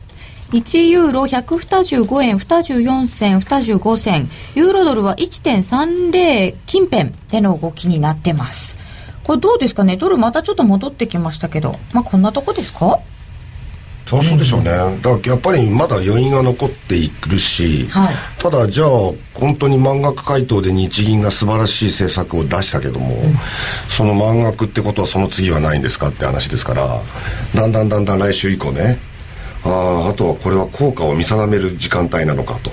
[0.53, 4.29] 1ユーロ125円24銭25銭。
[4.55, 8.77] ユーロドルは1.30近辺での動きになってます。
[9.25, 9.97] これどうですかね？
[9.97, 11.77] ドルまたちょっと戻ってきましたけど。
[11.95, 12.99] まあこんなとこですか？
[14.07, 14.71] そりゃそうでしょうね、
[15.03, 18.15] だからやっぱりまだ余韻が残っているし、はい。
[18.39, 18.89] ただじゃあ
[19.35, 23.23] 本当に満額回答で日銀が素晴らしい政策を出したけども、
[23.89, 27.01] その満額ってことはその次はないんですかって話ですから
[27.55, 28.99] だんだんだんだん来週以降ね
[29.65, 32.71] あああとはこれは効果を見定める時間帯なのかと。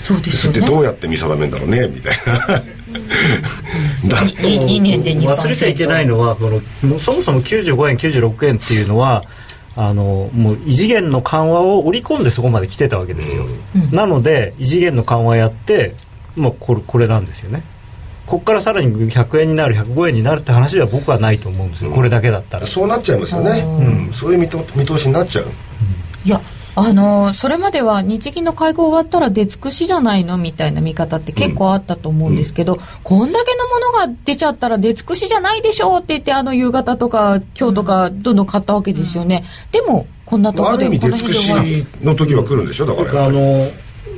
[0.00, 0.60] そうですよね。
[0.60, 2.62] どうやって見定めるんだろうねみたいな。
[4.08, 6.44] だ2年で2%忘れちゃいけないのはこ
[6.82, 9.24] のもうそもそも95円96円っていうのは
[9.76, 13.44] あのもう異次元の緩和を織り込んでそこまで来てたわけですよ、
[13.92, 15.94] なので異次元の緩和やって、
[16.36, 17.62] まあ、これこれなんですよね。
[18.26, 22.66] ここからさらに100円になる105円になるって話では僕はないと思うんですよ、これだけだったら。
[22.66, 23.60] そうなっちゃいますよね、
[24.06, 25.46] うん、そういう見と見通しになっちゃう。
[26.24, 26.40] いや
[26.76, 41.66] あのーそれまでは日銀の会合終わったら出尽くしじゃないのみたいな見方って結構あったと思うんですけど、こんだけのものが出ちゃったら出尽くしじゃないでしょうって言ってあの夕方とか今日とかどんどん買ったわけですよね、でもこんなとこあろでこのる意味出尽く辺で終わる。
[41.66, 43.38] しの時は来るんでしょだからやあっぱり。
[43.38, 43.66] の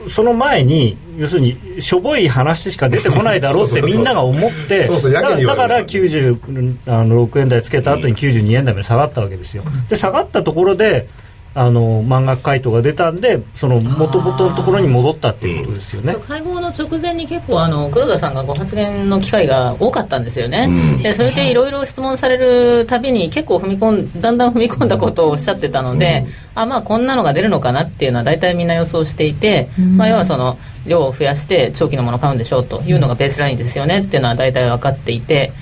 [0.09, 5.99] その前に要するにしょぼい話しか出てこないだろうってみんなが思って そうそうやけに言わだかられました。
[5.99, 9.63] 90あの6円台つけた後に92円台まで下がったわけですよ。
[9.89, 11.09] で下がったところで
[11.55, 16.15] あの満額回答が出たんでその元々のところに戻ったっていうことですよね。
[16.27, 20.69] 会合の直前に結構あの黒田さんがご発言の機会が多かったんですよね、
[21.03, 35.53] でそれでいろいろ質問されるたびに結構踏み込んだんだん踏み込んだことをおっしゃってたので、あまあこんなのが出るのかなっていうのは大体みんな予想していて、まあ、要はその量を増やして長期のものを買うんでしょうというのがベースラインですよねっていうのは大体分かっていて。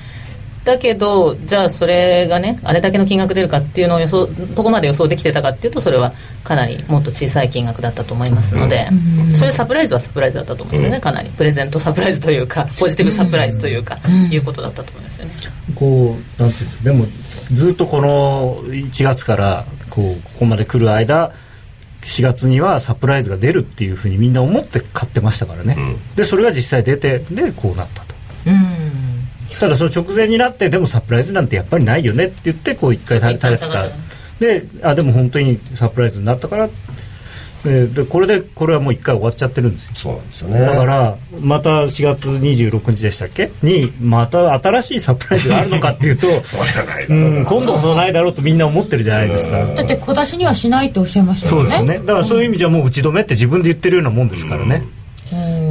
[0.70, 6.12] だけどじゃあそれがねあれだけの金額出るかっていうのを予想どこまで予想できてたかっていうとそれは
[6.44, 8.88] かなりもっと小さい金額だったと思いますので、
[9.36, 11.30] それサプライズはサプライズだったと思うんですよねかなり。
[11.30, 13.98] プレゼントサプライズというかポジティブサプライズというか、
[14.30, 15.32] いうことだったと思いますよね。
[15.74, 17.06] こうなんていうんですかでも
[17.50, 21.32] ずっとこの1月からこうここまで来る間
[22.02, 25.76] 4月にはサプライズが出るっていうふうにみんな思って買ってましたからね、
[26.16, 28.14] でそれが実際出てでこうなったと
[29.58, 33.82] ただその直前になってでもサプライズなんてやっぱりないよねって言ってこう一回垂れてた
[34.38, 36.68] であでも本当にサプライズになったから。
[37.62, 39.94] ででこれでこれはもう1回終わっちゃってるんですよ。
[39.94, 40.60] そうなんですよね。
[40.60, 43.50] だからまた4月26日でしたっけ？
[43.62, 49.58] にまた新しいサプライズがあるのかっていうとそうん今度こそないだろうとみんな思ってるじゃないですか。
[49.74, 51.68] だって小出しにはしないっておっしゃいましたよね。
[51.70, 52.06] そうですね。
[52.06, 54.82] だからそういう意味じゃもう打ち止めって自分で言ってるようなもんですからね、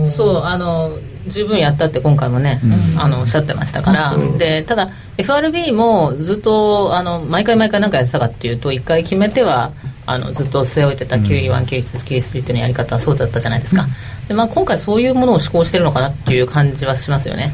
[0.09, 2.59] そうあの十分やったって今回もね、
[2.97, 9.71] あのおっしゃってましたから、でただ FRB もずっとあの毎回毎回何かやってたかっていうと一回決めては
[10.05, 13.87] あのずっと据え置いてた QE1、QE2、QE3 っていうのやり方はそうだったじゃないですか、
[14.27, 17.53] でまあ、今回そういうものを施行してるのかなっていう感じはしますよね。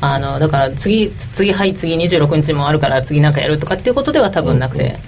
[0.00, 4.98] あのだから次次はい次26日もあるから次なんかやるとかっていうことでは多分なくて、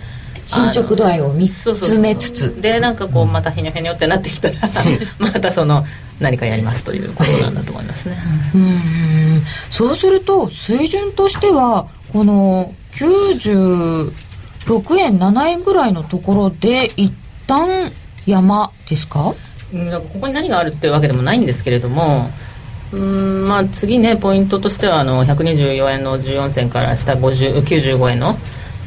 [0.44, 2.60] 進捗度合いを見つめつつ。
[2.60, 4.54] でなんかこうまたへにょへにょってなってきたら
[5.18, 5.84] またその
[6.20, 8.16] 何かやりますということなんだと思いますね、
[8.54, 9.42] うん。
[9.70, 14.12] そうすると水準としてはこの96
[14.98, 17.12] 円7円ぐらいのところで一
[17.46, 17.90] 旦
[18.26, 19.34] 山ですか？
[19.72, 22.30] うんなんかここに何があるっていうわけでもないんですけれども
[22.90, 28.36] うんまあ次ねポイントとしてはあの124円の14銭から下50 95円の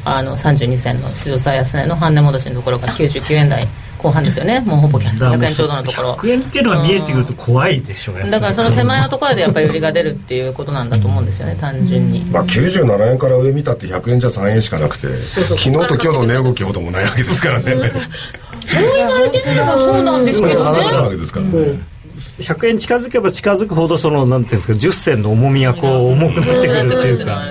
[0.04, 3.64] あの32銭の史上最安値の半値戻しのところが99円台
[4.02, 4.60] 後半ですよね。
[4.60, 6.14] もうほぼ100円ちょうどのところ。
[6.14, 12.20] 100円っていうのが見えてくると怖いでしょうやっぱりだからその手前のところでやっぱり売りが出るっていうことなんだと思うんですよね単純に。
[12.26, 17.64] まあ、97円から上見たって100円じゃ3円しかなくて昨日と今日の値動きほどもないわけですからね。
[17.64, 21.52] そう言われてみればそうなんですそういうけどね話なわけですからね。
[22.14, 27.42] 100円近づけば近づくほどそのなんていうんですか10銭の重みがこう重くなってくるっていうか。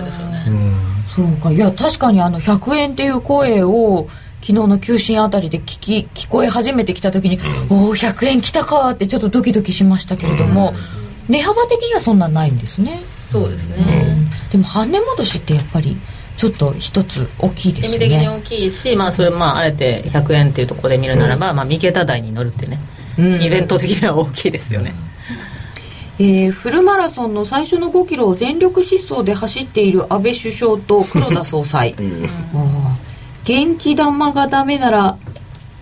[1.15, 4.07] そうかいや確かにあの100円っていう声を
[4.41, 10.73] 昨日の休診あたりで聞き聞こえ始めてきた時に、おお100円来たかってちょっとドキドキしましたけれども、
[11.29, 12.99] 値幅的にはそんなんないんですね。
[13.03, 13.77] そうですね、
[14.51, 15.95] でも半値戻しってやっぱり
[16.35, 18.05] ちょっと一つ大きいですよね。
[18.05, 22.79] 意味的に大きいし、まあ、それまああえて100円っていうところで見るならば、まあ、3桁台に乗るってね、
[23.17, 24.93] イベント的には大きいですよね、
[26.19, 33.10] えーフルマラソンの最初の5キロを全力疾走で走っている安倍首相と黒田総裁、あー
[33.51, 35.17] 元気玉がダメなら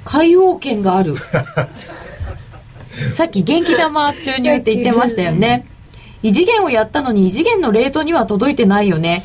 [0.04, 1.16] 海王権がある。
[3.14, 5.68] さっき元気玉注入って言ってましたよね。
[6.24, 9.24] 異次元をやったのに異次元のレートには届いてないよね。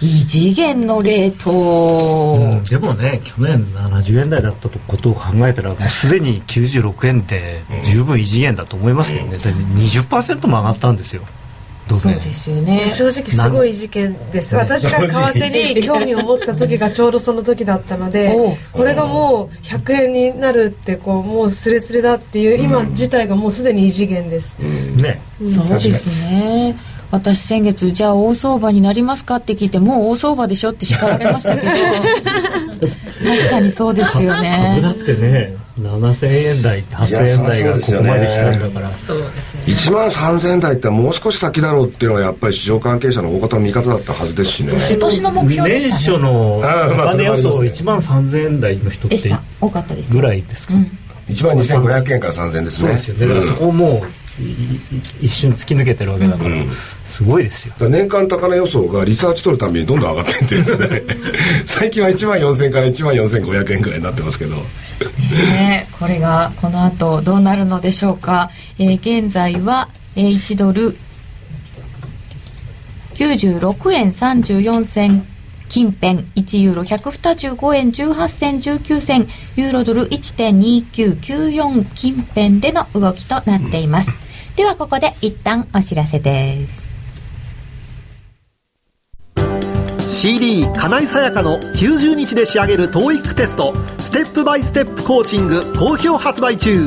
[0.00, 11.22] 異次元のレート、でもね去年70円台だったことを考えたらもうすでに96円で十分異次元だと思いますけどね、だって20%も上がったんですよ
[11.88, 12.88] そうですよね。
[12.88, 14.56] 正直すごい事件です。
[14.56, 15.06] 私が為
[15.38, 24.56] 替に興味を持った時がちょうどその時だったので これがもう100円になるってこうもうスレスレだっていう今自体がもうすでに異次元です。
[24.58, 25.20] ね。
[25.40, 26.76] そうですね。
[27.10, 31.72] 私先月じゃあ大相場になりますかって聞いてもう大相場でしょって叱られましたけど。
[33.24, 38.90] 確かにそうですよ株ねだってね7000円台8000円台がここまで来たんだから。
[38.90, 39.62] そうですね。
[39.66, 44.72] 1万3000台ってもう少し先だろうっていうのはやっぱり市場関係者の大方の見方だったはずですしね。
[44.72, 49.18] 今年の目標で年したね初のお金予想それもあります1万3000円台の人って
[49.60, 50.74] 多かったですぐよらいですか、
[51.28, 52.88] 1万2500円から3000円ですね。
[52.88, 53.26] そうですよね。
[53.26, 54.02] だからそこをも
[55.20, 56.50] 一瞬突き抜けてるわけだから、
[57.04, 57.74] すごいですよ。
[57.88, 61.02] 年間高値予想がリサーチ取るたびにどんどん上がっていってですね。
[61.66, 64.56] 最近は1万4000から1万4500円ぐらいになってますけど。
[65.30, 70.96] ねこれがこの後どうなるのでしょうか、えー現在は、えー1ドル
[73.14, 75.26] 96円34銭
[75.68, 84.23] 近辺1ユーロ125円18銭19銭ユーロドル1.2994近辺での動きとなっています
[84.56, 86.94] ではここで一旦お知らせです。
[90.06, 93.74] CD 金井さやかの90日で仕上げる TOEIC テスト。
[93.98, 96.86] ステップバイステップコーチング好評発売中。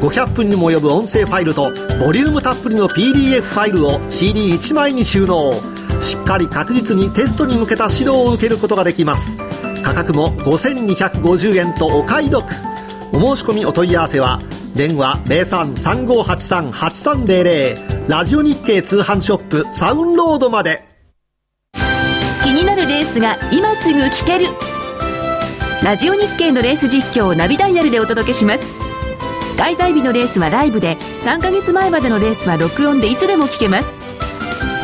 [0.00, 5.52] 500分にも及ぶ音声ファイルとボリュームたっぷりの PDF ファイルを CD1 枚に収納。
[6.00, 9.36] しっかり確実にテストに向けた指導を受けることができます。
[9.84, 12.44] 価格も5250円とお買い得。
[13.12, 14.40] お申し込みお問い合わせは
[14.76, 20.84] 電話0335838300ラジオ日経通販ショップサウンロードまで。
[22.44, 24.48] 気になるレースが今すぐ聞ける。
[25.82, 28.66] ラジオ日経のレース実況をナビダイヤルでお届けします。
[29.56, 33.88] 開催日のレースはライブで3ヶ月前までのレースは録音でいつでも聞けます。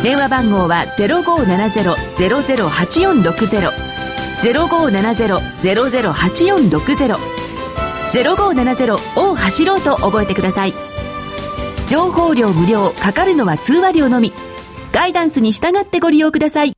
[0.02, 3.92] 電話番号は0570-008460
[4.42, 7.41] 0570-008460
[8.12, 10.74] 0570を走ろうと覚えてください。
[11.88, 14.32] 情報料無料かかるのは通話料のみ。
[14.92, 16.74] ガイダンスに従ってご利用ください。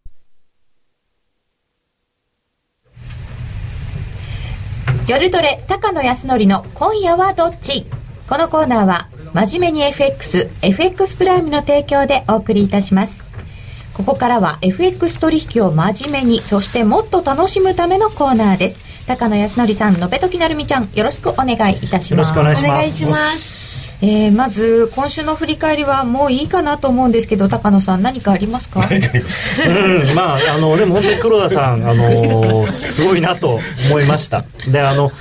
[5.08, 7.86] 夜トレ高野康則の今夜はどっち？
[8.28, 13.22] このコーナーは真面目に FX FX プライムの提供でお送りいたします。
[13.92, 18.83] ここからは FX 取引を真面目にそしてもっと楽しむためのコーナーです。
[19.06, 22.14] 高野康則さんのべときなるみちゃんよろしくお願いいたします。
[22.14, 22.70] よろしくお願いします。
[22.70, 23.64] お願いします。
[24.02, 28.80] えー、まず今週の振り返りはもういいかなと思うんですけど高野さん何かありますか？
[28.80, 34.44] うん、まあ、あの、でも本当に黒田さん、あの、すごいなと思いました。
[34.68, 35.12] で、あの、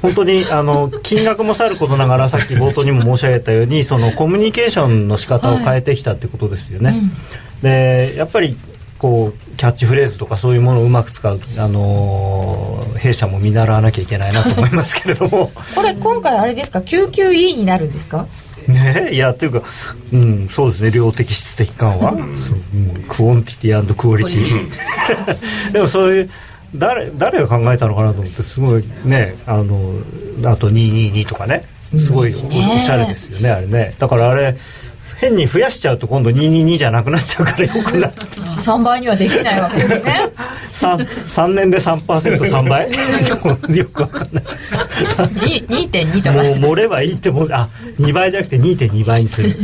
[0.00, 6.94] 本当に、あの、金額もさることながら、さっき冒頭にも申し上げたように、そのコミュニケーションの仕方を変えてきたってことですよね。
[7.60, 8.56] で、やっぱり、
[8.98, 15.50] こう、キャッチフレーズとかそういうものをうまく使う、あの、弊社も見習わなきゃいけないなと思いますけれども。
[15.74, 18.26] これ今回あれですか？99E になるんですか？
[18.68, 19.62] ねいやというか、
[20.12, 22.22] うん、そうですね量的質的緩和、そう
[22.74, 24.70] うん quantity quality。
[25.72, 26.30] でもそういう
[26.74, 29.94] 誰誰が考えたのかなと思ってすごいねあの
[30.44, 31.64] あと222とかね
[31.96, 33.94] すごいおおしゃれですよねあれね。
[33.98, 34.56] だからあれ
[35.22, 40.32] 変に増やしちゃうと今度222じゃなくなっちゃうからよくなって3倍にはできないわけですね。
[40.72, 42.90] 3, 3年で 3%3 倍？
[43.76, 44.44] よくわかんない。
[45.46, 46.42] に2.2とか。
[46.42, 47.68] もう盛ればいいってもうあ
[48.00, 49.56] 2倍じゃなくて2.2倍にする。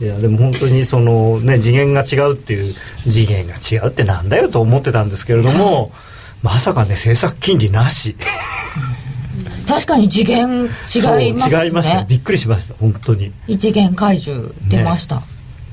[0.00, 2.74] いやでも本当にそのね次元が違うっていう
[3.08, 5.92] 次元が違うってなんだよと思ってたんですけれども、
[6.42, 8.16] まさかね政策金利なし
[9.68, 11.64] 確かに次元違いますね。
[11.64, 12.04] 違いました。
[12.04, 12.74] びっくりしました。
[12.80, 13.32] 本当に。
[13.46, 15.22] 異次元怪獣出ました、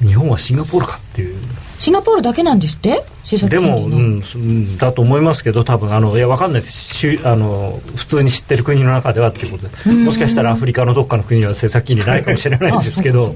[0.01, 1.35] 日本はシンガポールかっていう。
[1.79, 3.03] シンガポールだけなんですって？
[3.49, 6.93] でも、うんだと思いますけど多分あのいやわかんないです。
[6.93, 9.91] しあの普通に知ってる国の中ではっていうことで。
[9.91, 13.35] もしかしたらアフリカのどっかの国には政策金利ないかもしれないんですけど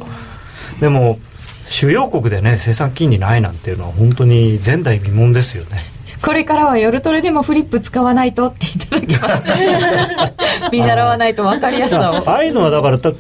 [0.80, 1.20] でも
[1.66, 5.78] 主要国でね政策金利ないなんていうのは本当に前代未聞ですよね
[6.22, 12.30] これからは夜トレでもフリップ使わないとっていただきました 見習わないと分かりやすさを。
[12.30, 13.12] ああいうのはだからた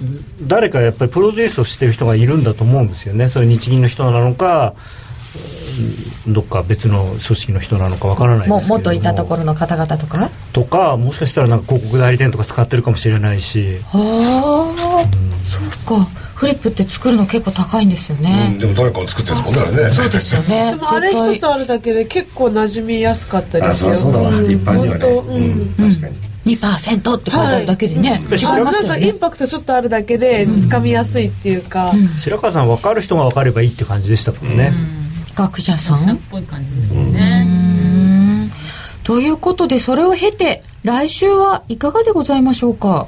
[0.44, 3.30] 誰かやっぱりプロデュースをしてる人がいるんだと思うんですよね。
[3.30, 4.74] それ日銀の人なのか
[6.26, 8.68] うんどっか別の組織の人なのかわからないですけれども。
[8.68, 10.30] も元いたところの方々とか？
[10.52, 13.78] とかもしかしたらなんか広告代理店とか使ってるかもしれないし。
[13.92, 15.08] はあ、
[15.48, 16.08] そうか
[16.40, 20.72] フリップって作るの結構高いんですようねん、、でも誰かが作ってるんですもんねそうですよね。
[20.72, 24.46] でもあれ一つあるだけで結構馴染みやすかったであすよそうそうだわ、ん。
[24.46, 25.44] 一般にはね、本当うん。
[25.44, 26.08] うん、確か
[26.46, 28.20] に、2%って書いてあるだけでね、はい。
[28.20, 28.72] 違いあますよね。
[28.72, 34.72] なんかインパクトちょっとあるだけでつかみやすいっていうか、白川さん分かる人が分かればいいって感じでしたもんね、
[35.36, 36.10] 学者さん？
[36.16, 38.50] っぽい感じですよね、
[39.04, 43.08] ということでそれを経て来週はいかがでございましょうか？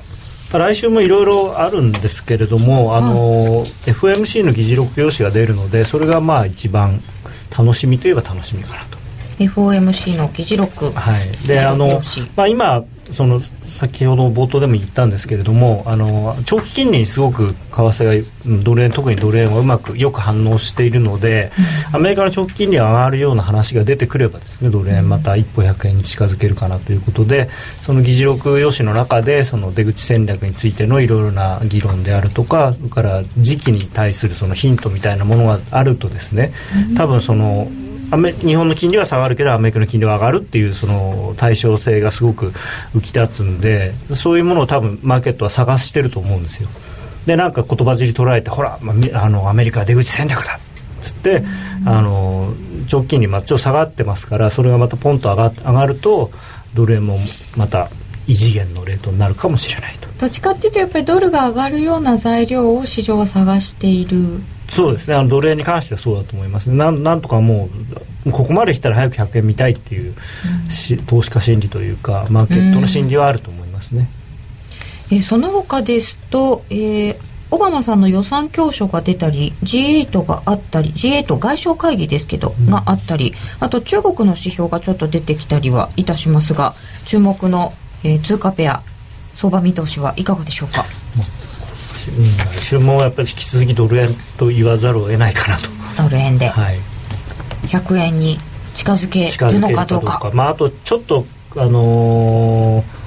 [0.58, 7.02] 来週もいろいろあるんですけれども、あの FMC の議事録用紙が出るのでそれがまあ一番
[7.58, 8.98] 楽しみといえば楽しみかなと。
[9.38, 10.92] FOMC の議事録。
[10.92, 12.02] はい、であの
[12.36, 21.52] まあ、今その先ほど冒頭でも言ったんですけれどもあの長期金利にすごく為替がうんドル円特にドル円はうまくよく反応しているので、
[21.92, 27.50] アメリカの長期金利が上がるような話が出てくればですねドル円また一歩100円に近づけるかなということで
[27.82, 36.54] その議事録用紙の中でその出口戦略についてのいろいろな議論であるとかそれから時期に対するそのヒントみたいなものがあるとですね
[36.96, 37.68] 多分その
[38.12, 42.52] アメ日本の金利は下がるけどアメリカの金利は上がるっていうその対称性がすごく
[42.94, 46.70] 浮き立つんでそういうものを多分マーケットは探してると思うんですよ。
[47.26, 50.60] でなんか言葉尻捉えてほら、まあ、あのアメリカ出口戦略だっ
[51.02, 51.44] つって
[51.86, 52.54] あの
[52.88, 56.32] 長期金利まあちょっと下がってますからそれがまたポンと上が上がると
[56.74, 57.20] ドル円も
[57.56, 57.90] また
[58.28, 60.08] 異次元のレートになるかもしれないと。
[60.20, 64.42] どっちかっていうとやっぱりドルが上がるような材料を市場は探している。
[64.74, 65.16] そうですね。
[65.16, 66.70] あのドル円に関してはそうだと思います。
[66.72, 67.70] なんなんとかも
[68.26, 70.14] うここまで来たら早く100円見たいっていう、
[70.70, 74.10] し投資家心理というかマーケットの心理はあると思いますね、
[75.12, 77.18] えーその他ですと、えー
[77.54, 86.74] オバマさんの予算教書が出たり G8 があったり G8 外相会議ですけど、があったりあと中国の指標がちょっと出てきたりはいたしますが
[87.06, 87.74] 注目の、
[88.06, 88.82] えー通貨ペア
[89.36, 90.86] 相場見通しはいかがでしょうか？
[92.60, 95.70] 週もやっぱり引き続きドル円と言わざるを得ないかなと、
[96.04, 96.50] ドル円で。
[96.50, 96.80] はい、
[97.68, 98.38] 100円に
[98.74, 100.32] 近づけるのかどうか。
[100.34, 101.26] まあ、あとちょっと
[101.56, 103.02] あのー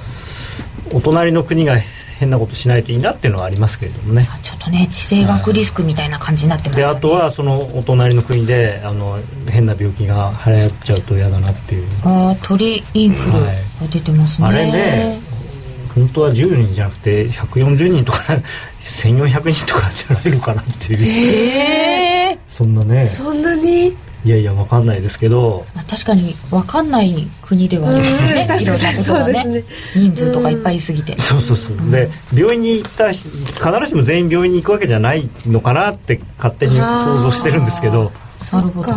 [0.93, 4.27] お隣の国が変なことしないといいなっていうのはありますけれどもね。
[4.43, 9.19] ちょっとね地政学リスクみたいな感じになってますよねであとはそのお隣の国であの
[9.49, 11.87] 変な病気が流行っちゃうと嫌だなっていう。
[12.05, 13.51] ああ鳥インフルが
[13.91, 15.19] 出てますね、あれね
[15.95, 18.19] 本当は10人じゃなくて140人とか
[18.83, 20.99] 1400人とかじゃないのかなっていう。
[21.03, 23.07] ええそんなね。
[23.07, 23.95] そんなに？
[24.25, 25.65] いやいやわかんないですけど。
[25.75, 28.41] まあ、確かに分かんない国ではありますよね。
[28.41, 28.97] うん確かに。
[28.97, 29.63] そうですね。
[29.95, 31.91] 人数とかいっぱいいすぎて、そうそうそう。
[31.91, 38.11] で病院に行った人必ずしも全員病院に行くわけじゃないのかなって勝手に想像してるんですけど。
[38.51, 38.95] なるほどか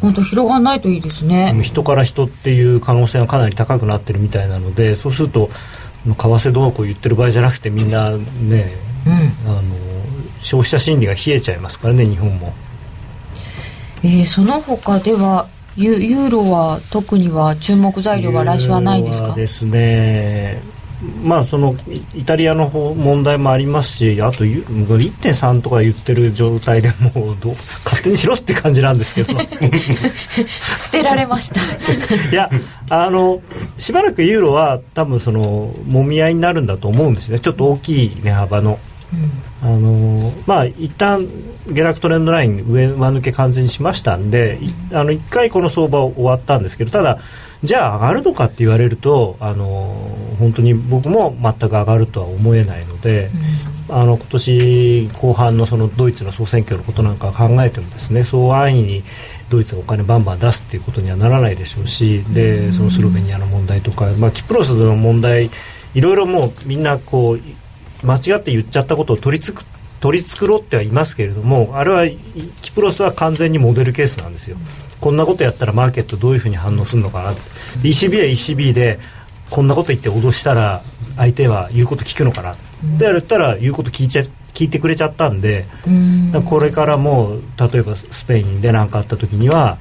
[0.00, 5.50] 本当広がんないといいですでねも人から人っていう可能性がかなり高くなってるみたいなのでそうすると
[6.04, 8.76] 為替どうこう言ってる場合じゃなくてみんなね
[9.06, 9.50] うん。
[9.50, 9.62] あの
[10.40, 12.52] 消費者心理が冷えちゃいますからね日本も。
[14.04, 19.34] えーその他ではユユーロは特には注目材料は来週はないですか？
[19.34, 20.60] ですね
[21.22, 21.76] まあその
[22.14, 29.34] イイタリアの方問題もありますしあとユ1.3とか言ってる状態でもう どう勝手にしろって感じなんですけど。
[29.38, 31.60] 捨てられました。
[32.30, 32.50] いや
[32.90, 33.40] あの
[33.78, 37.38] しばらくユーロは多分そのもみ合いになるんだと思うんですね。
[37.38, 38.78] ちょっと大きい値幅の。
[39.62, 41.26] あのまあ一旦
[41.68, 47.18] 下落トレンドライン上上抜け完全にしましたんでいあの1回この相場終わったんですけどただ
[47.62, 49.94] じゃあ上がるのかって言われるとあの
[50.38, 53.30] 本当に僕も全く上がるとは思えないので、
[53.88, 59.02] あの今年後半のそのドイツの総選挙のことなんか考えてもですねそう安易に
[59.48, 65.50] ドイツがお金バンバン出すっていうことにはならないでしょうしでそのスロベニアの問題とか、まあ、キプロスの問題
[65.94, 69.64] いろいろもうみんなこう間違って言っちゃったことを取りつく
[70.00, 72.06] 取り繕ってはいますけれどもあれは
[72.62, 74.56] キプロスは完全にモデルケースなんですよ
[75.00, 77.40] こんなことやったらマーケットどういうふうに反応するのかなって。
[77.82, 78.98] ECB は ECB で
[79.50, 80.82] こんなこと言って脅したら
[81.16, 82.56] 相手は言うこと聞くのかな
[82.98, 84.22] でやったら言うこと聞いちゃ
[84.54, 85.66] 聞いてくれちゃったんで
[86.46, 89.78] これからも例えばスペインで何かあった時には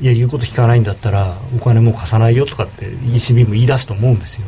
[0.00, 4.46] いや言うこと聞かないんだったらお金も貸さないよとかって ECB も言い出すと思うんですよ。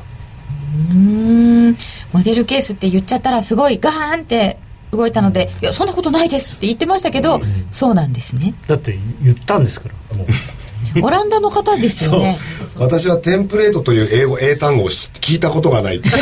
[0.91, 1.77] うん。
[2.13, 4.59] モデルケースって言っちゃったらすごいガーンって
[4.97, 7.41] 動いたので「いやそんなことないです」って言ってましたけど、
[7.71, 8.55] そうなんですね。
[8.67, 10.27] だって言ったんですからもう。
[11.03, 12.39] オランダの方ですよね。
[12.77, 16.09] 私はテンプレートという英語英単語を知聞いたことがないって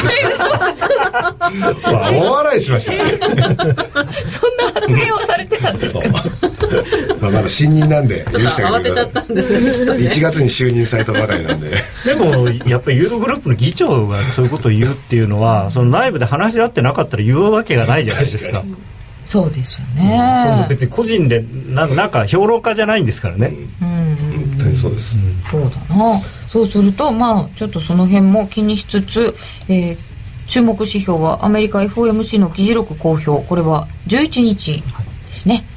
[1.83, 3.18] まあ大笑いしましたね。
[4.27, 6.03] そんな発言をされてたんですそう
[7.21, 9.05] まあまだ新任なんで許してあげてください。
[9.05, 9.73] 慌てちゃったんですね。
[9.73, 11.71] きっとね1月に就任されたばかりなんで。
[12.05, 18.63] でもやっぱりユーログループの議長がそういうことを言うっていうのはその内部で話し合ってなかったら言うわけがないじゃないですか。
[19.27, 23.89] そうですよそんなね別に個人でななんか評論家じゃないんですからね、うん。
[23.89, 25.19] 本当にそうです、
[25.51, 26.21] そうだな。
[26.49, 29.35] そうするとまあちょっとその辺も気にしつつ、
[29.69, 29.99] えー
[30.49, 33.43] 注目指標はアメリカ FOMC の議事録公表。
[33.47, 35.72] これは11日ですね、えー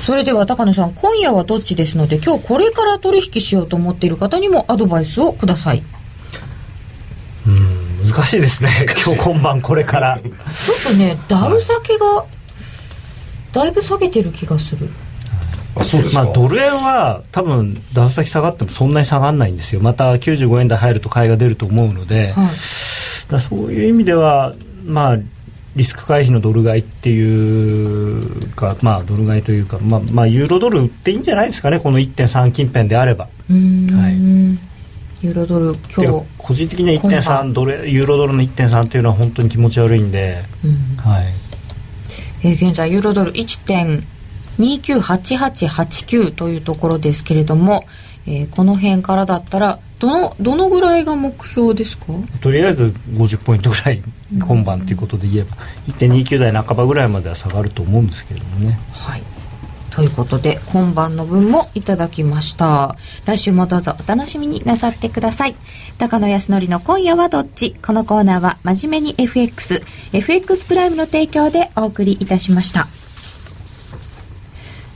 [0.00, 5.82] それでは高野さん今夜はどっちですので今日これから取引しようと思っている方にもアドバイスをください。
[8.02, 8.70] 難しいですね。
[9.04, 10.18] 今日今晩これから。
[10.18, 12.24] ちょっとねダウ先が
[13.52, 14.88] だいぶ下げてる気がする。
[15.76, 19.80] あそうですか、まあドル円は多分ダウ先下がってもそんなに下がらないんですよ。
[19.80, 22.46] また95円台入ると買いが出ると思うので、はい。
[23.30, 25.18] だそういう意味ではまあ
[25.76, 33.24] リスク回避のドル買いっていうかまあドル買いというかまあまあユーロドル売っていいんじゃないですかねこの1.3近辺であれば。
[33.24, 33.30] は
[34.10, 34.14] い。
[35.22, 40.42] ユーロドル今で日個人的には今晩1.3ドルユーロドルの1.3っていうのは本当に気持ち悪いんで、
[40.96, 41.24] はい。
[42.42, 47.84] えー現在ユーロドル1.298889というところですけれども、
[48.26, 52.06] えーこの辺からだったらどのどのぐらいが目標ですか？
[52.40, 54.02] とりあえず50ポイントぐらい
[54.40, 55.56] 今晩ということで言えば
[55.88, 58.80] 1.29台半ばぐらいまでは下がると思うんですけれどもね。
[58.92, 59.22] はい。
[59.90, 62.96] ということで今晩の分もいただきました。
[63.26, 65.56] 来週もどうぞお楽しみになさってください。
[65.98, 67.74] 高野康則の今夜はどっち？
[67.74, 72.86] このコーナーは真面目に FXFX プライムの提供でお送りいたしました。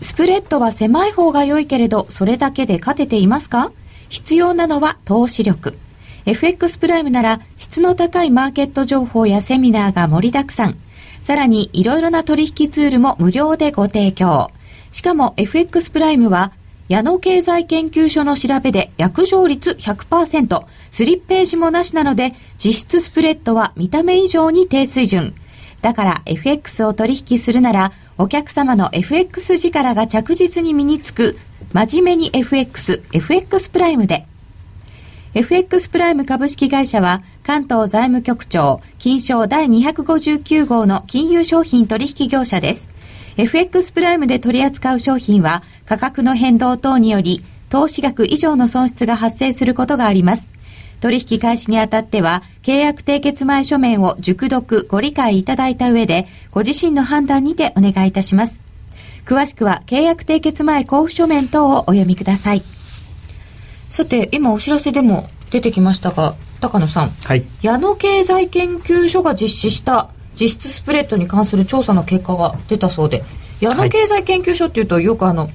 [0.01, 3.73] スプレッドは狭い方が良いけれど、それだけで勝てていますか？
[4.15, 5.77] 必要なのは投資力。
[6.25, 10.77] FX プライムなら質の高いマーケット情報やセミナーが盛りだくさん。
[11.25, 14.53] さらにいろいろな取引ツールも無料でご提供。
[14.93, 16.53] しかも FX プライムは
[16.89, 25.35] 矢野経済研究所の調べで約定率100%、スリッページもなしなので実質スプレッドは見た目以上に低水準。
[25.83, 31.37] だから FX を取引するなら、お客様の FX 力が着実に身につく、
[31.75, 34.27] 真面目に FX、FX プライムで。
[35.35, 42.91] FX プライム株式会社は、関東財務局長、金賞第259号の金融商品取引業者です。
[43.37, 50.55] FX プライムで取り扱う商品は、価格の変動等により、投資額以上の損失が発生することがあります。
[51.01, 58.64] 取引開始にあたっては、契約締結前書面を熟読、ご理解いただいた上で、ご自身の判断にてお願いいたします。
[59.25, 62.62] 詳しくは契約締結前交付書面等をお読みください。
[63.89, 67.09] さて、今お知らせでも出てきましたが、高野さん。
[67.09, 67.45] はい。
[67.62, 73.25] 矢野経済研究所が実施した実質スプレッドに関する調査の結果が出たそうで、
[73.61, 75.49] 矢野経済研究所っていうとよくあの、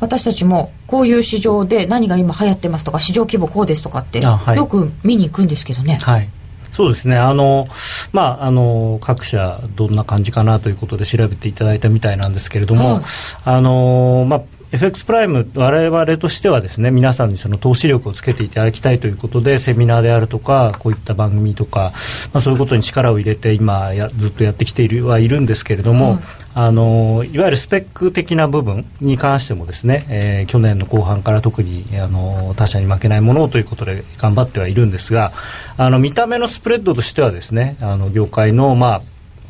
[0.00, 5.98] 私たちもこういう市場で何が今流行ってますとか市場規模こうですとかって、はい、よく見に行くんですけどね。
[6.00, 6.28] はい
[6.76, 7.68] そうですねあの、
[8.12, 13.02] まあ、あの各社どんな感じかなということで調べていただいたみたいなんですけれども、はい、
[13.44, 14.42] あのまあ
[14.72, 21.92] FX プライム、我々としてはですね皆さんにその投資力をつけていただきたいということでセミナーであるとかこういった番組とか、
[22.32, 26.20] まあ、そういうことに力を入れて今やずっとやってきているはいるんですけれども、うん、
[26.54, 35.32] あのいわゆるスペック的な部分に関してもですね、えー、去年の後半から特にあの他社に負けないものをということで頑張ってはいるんですが
[35.76, 39.02] あの見た目のスプレッドとしてはですねあの業界のまあ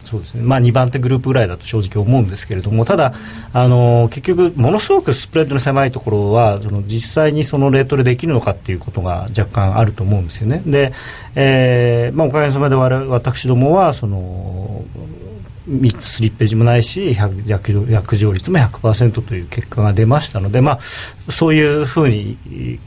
[0.07, 3.13] そうですね、まあ、2番手グループぐらいだと正直思うんですけれどもただ
[3.53, 10.63] あの結局ものすごくスプレッドの狭いところはその実際にそのレートでできるのかっていうことが若干あると思うんですよね。
[10.65, 10.93] で、
[11.35, 14.85] えーまあ、おかげさまで我私どもはその
[15.99, 17.43] スリッページもないし約
[17.89, 22.39] 約定率も100%という結果が出ましたので、まあ、そういうふうに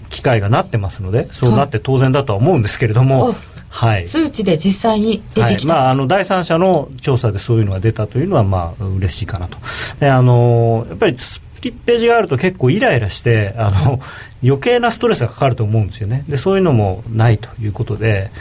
[0.10, 3.36] 機会がなってますのでそうなって当然だとは思うんですけれども、はい、
[4.06, 9.58] 数値で実際に出てきた、はい、まあ、あの第三者の調査でそういうのが出たというのはまあ嬉しいかなと。
[10.00, 14.00] であのやっぱりスリッページがあると結構イライラしてあの
[14.44, 16.24] 余計なストレスがかかると思うんですよね。
[16.28, 18.32] でそういうのもないということで、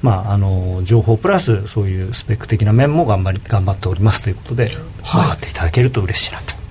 [0.00, 6.61] まあ、あの情報プラスそういうスペック的な面も頑張り頑張っておりますということで、分かっていただけると嬉しいなと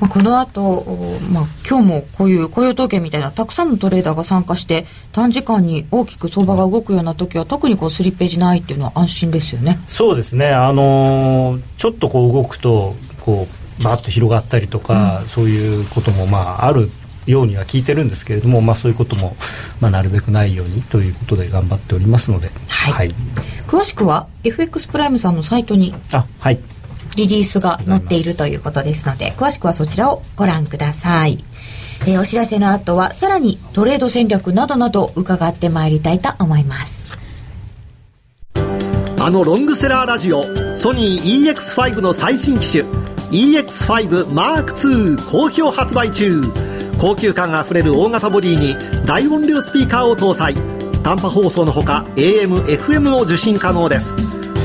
[0.00, 0.84] まあ、この後、
[1.30, 9.78] まあ今日もこういう雇用統計みたいなたくさんのトレーダーが参加して短時間に大きく相場が動くような時は特にこうスリッページないっていうのは安心ですよね。
[9.86, 10.48] そうですね。
[10.48, 13.46] あのー、ちょっとこう動くとこ
[13.80, 16.90] うバッと広がったりとか、うん、そういうこともまあある
[17.26, 19.36] ようには聞いてるんですけれども、まあ、そういうことも、
[19.80, 23.08] まあ、なるべくないようにということで頑張っておりますので、はい、はい、
[23.66, 25.94] 詳しくは FX プライムさんのサイトに。
[26.12, 26.58] あはい
[27.20, 31.38] リリースが載っているということですので詳しくはそちらをご覧ください、
[32.02, 37.00] えー、お知らせの後はさらにトレード戦略などなど伺ってまいりたいと思います。
[39.22, 40.42] あのロングセラーラジオ
[40.74, 42.84] ソニー EX5 の最新機種
[43.30, 46.40] EX5M2 好評発売中。
[46.98, 50.54] 高級感あふれる大型ボディに大音量スピーカーを搭載。
[51.02, 54.16] 短波放送のほか AM、FM を受信可能です。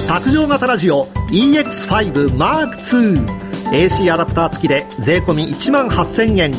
[0.08, 6.52] 卓上型ラジオ EX5M2AC アダプター付きで税込1万8000円。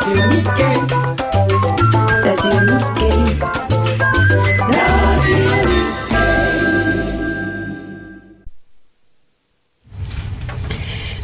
[0.00, 0.20] ジオ日
[0.54, 1.01] 経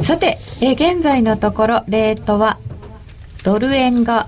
[0.09, 2.57] さて、え現在のところ、レートは、
[3.43, 4.27] ドル円が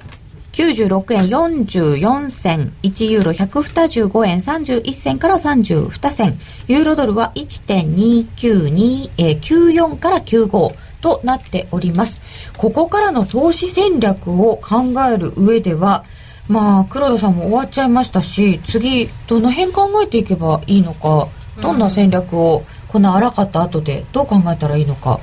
[0.51, 12.21] 96円44銭、1ユーロ125円31銭から32銭、ユーロドルは1.292え94から95となっております。
[12.59, 16.05] ここからの投資戦略を考える上では、
[16.47, 21.27] まあ、黒田さんも終わっちゃいましたし、次、どの辺考えていけばいいのか、
[21.59, 25.19] どんな戦略を、この荒かった後でどう考えたらいいのか、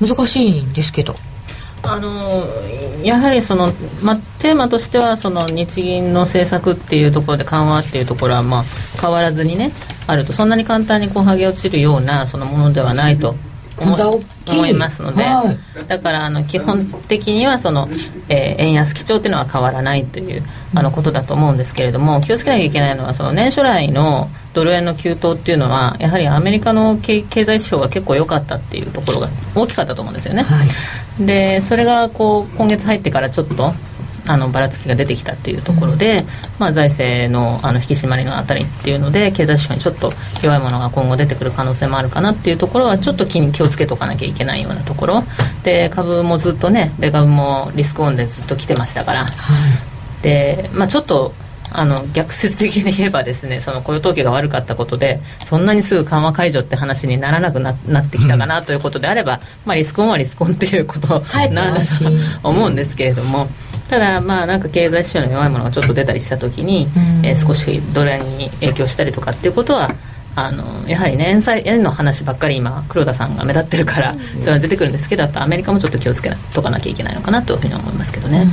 [0.00, 1.14] うん、難しいんですけど。
[1.84, 2.44] あの
[3.02, 3.68] やはりその、
[4.02, 8.64] ま、テーマとしてはその日銀の政策っていうところで緩和っていうところは、まあ、
[9.00, 9.72] 変わらずにね
[10.06, 10.32] あると。
[10.32, 13.34] そんなに簡単にこう剥げ落ちるようなそのものではないと
[13.78, 14.74] 思い。
[14.74, 17.88] ますので、はい、だからあの基本的にはその、
[18.28, 20.42] えー、円安基調というのは変わらないという
[20.74, 30.56] あのことだと思うんですけれども気をつけなきゃいけないのはその年初来のドル円の急騰っていうのはやはりアメリカの経済指標が結構良かったっていうところが大きかったと思うんですよね、は
[31.20, 33.72] い、でそれがこう今月入ってからちょっと
[34.26, 36.26] あのばらつきが出てきたっていうところで、うん、
[36.58, 40.12] まあ、財政のあの引き締まりのあたりっていうので経済指標にちょっと
[40.42, 45.24] 弱いものが今後出てくる可能性もあるかなっていうところはちょっと気に気をつけとかなきゃいけないようなところ。
[45.62, 49.28] で株もずっとね米株もリスクオンでずっと来てましたから、は
[50.20, 51.32] い、で、まあ、ちょっと
[51.74, 61.20] あの逆説的に言えばですねその雇用統計が悪かったことでそんなにすぐ緩和解除って話にならなくななってきたかなということであれば、まあ、リスコンはリスコンっていうこと
[61.50, 63.48] なんだと思うんですけれども
[63.88, 66.88] ただまあなんか経済指標の弱いものがちょっと出たりした時に、
[67.22, 69.90] えー、少しドル円に影響したりとかっていうことは
[70.34, 78.46] あのやはりね円債円の話ばっかり今黒田さんが目立ってるから、それは出てくるんですけどやっぱアメリカもちょっと気をつけとかなきゃいけないのかなというふうに思いますけどね、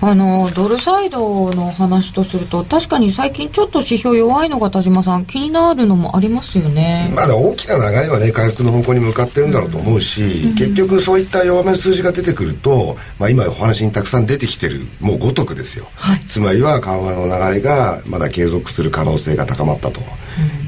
[0.00, 7.10] あのドルサイドの話とすると確かに最近ちょっと指標弱いのが田島さん気になるのもありますよね。
[7.14, 20.00] まだ大きな流れはね回復の方向に向かってるんだろうと思うし、うん、結局そういった弱めの数字が出てくると、まあ、今お話にたくさん出てきてるもうごとくですよ、はい、つまりは緩和の流れがまだ継続する可能性が高まったと。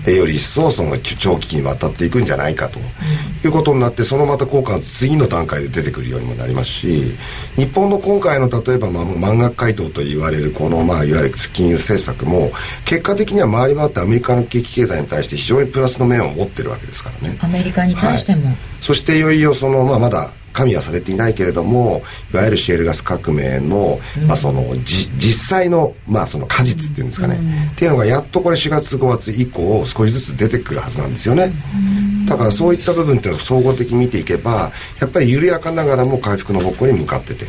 [0.05, 2.79] でより一層その長期期にわたっていくんじゃないかと。
[3.45, 7.13] いうことになってそのまた効果が次の段階で出てくるようにもなりますし
[7.57, 12.53] 日本の今回の例えば、まあ、満額回答と言われるこの、まあ、いわゆる金融政策も
[12.87, 17.39] 結果的には回り回ってアメリカの景気経済に対して非常にプラスの面を持ってるわけですからね。
[17.43, 22.03] アメリカに対しても、はい、そしていよいよその、まあ、まだ加味はされていないけれども
[22.33, 27.39] いわゆるシェールガス革命の,、まあそのじ実際の,、まあその果実っていうんですかね、
[27.73, 31.53] っていうのがやっとこれ4月5月以降少しずつ出てくるはずなんですよね。
[32.27, 37.47] だからそういった部分っていうのを総合的に見ていけばやっぱり緩やかながらも回復の方向に向かってて。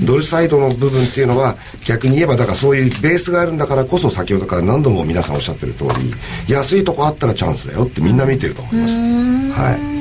[0.00, 5.86] ドルサイドの部分っていうのは逆に言えばだからそういうベースがあるんだからこそ先ほどから何度も皆さんおっしゃってる通
[6.46, 8.96] り安いとこあったらチャンスだよってみんな見てると思います。
[8.96, 9.98] はい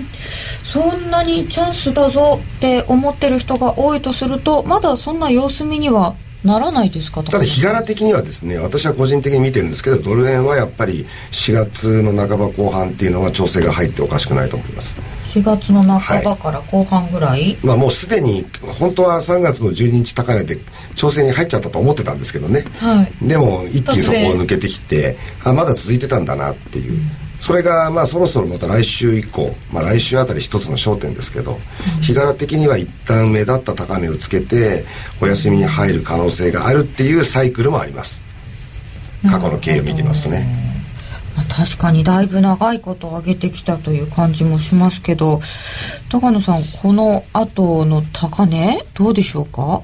[0.64, 7.24] そんなにチャンスだぞって思ってる人が多いとするとまだそんな様子見にはならないですか？
[7.24, 14.96] ただ日柄的にはですね私は個人的に見てるんですけどドル円はやっぱり4月の半ば後半っていうのは調整が入っておかしくないと思います。
[15.34, 18.46] 4月の半ばから後半ぐらい、はい、まあもうすでに
[18.80, 20.58] 本当は3月の12日高値で
[20.96, 31.60] 調整に入っちゃったと思ってたんですけどね、はい、でも一気にそこを抜けてきてあまだ続いてたんだなっていう、うんそれがまあそろそろまた来週以降、まあ、来週あたり一つの焦点ですけど、
[32.02, 34.86] 日柄的には一旦目立った高値をつけて
[35.22, 38.22] お休みに入る可能性があるっていうサイクルもあります。
[39.30, 40.68] 過去の経緯を見てみますとね。
[41.50, 45.40] 確かにだいぶ長いこと上げてきたという感じもしますけど
[46.10, 49.84] 高野さんこの後の高値どうでしょうか？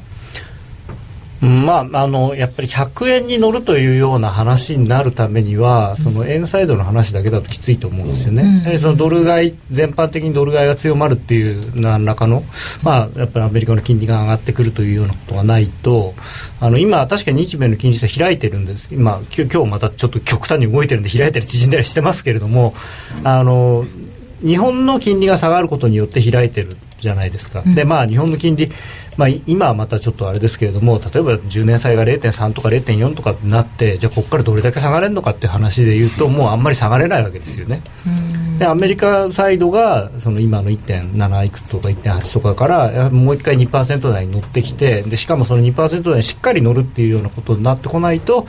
[1.43, 12.43] まあ、あのやっぱり100円に乗るというような話になるためにはその円サイドの話だけだときついと思うんですよね、やはりそのドル買い全般的にドル買いが強まるっていう何らかの、
[12.83, 16.13] まあ、やっぱりアメリカの金利が上がってくるというようなことがないと
[16.59, 18.89] あの今、確かに日米の金利差開いてるんです。
[18.93, 22.73] 今今日またちょっと極端に動いてるんで開いたり縮んだりしてますけれども
[23.23, 23.85] あの
[24.41, 27.61] 日本の金利が下がることによって開いてるじゃないですか。
[27.65, 28.71] でまあ日本の金利
[29.17, 37.81] まあ、今はまたちょっとあれですけれども例えば10年債が0.3とか0.4とかになってじゃあここからどれだけ下がれるのかっていう話でいうともうあんまり下がれないわけですよね。
[38.57, 48.43] でアメリカサイドがその今の1.7いくつとか1.8とかからもう一回2%台に乗ってきてでしかもその2%台にしっかり乗るっていうようなことになってこないと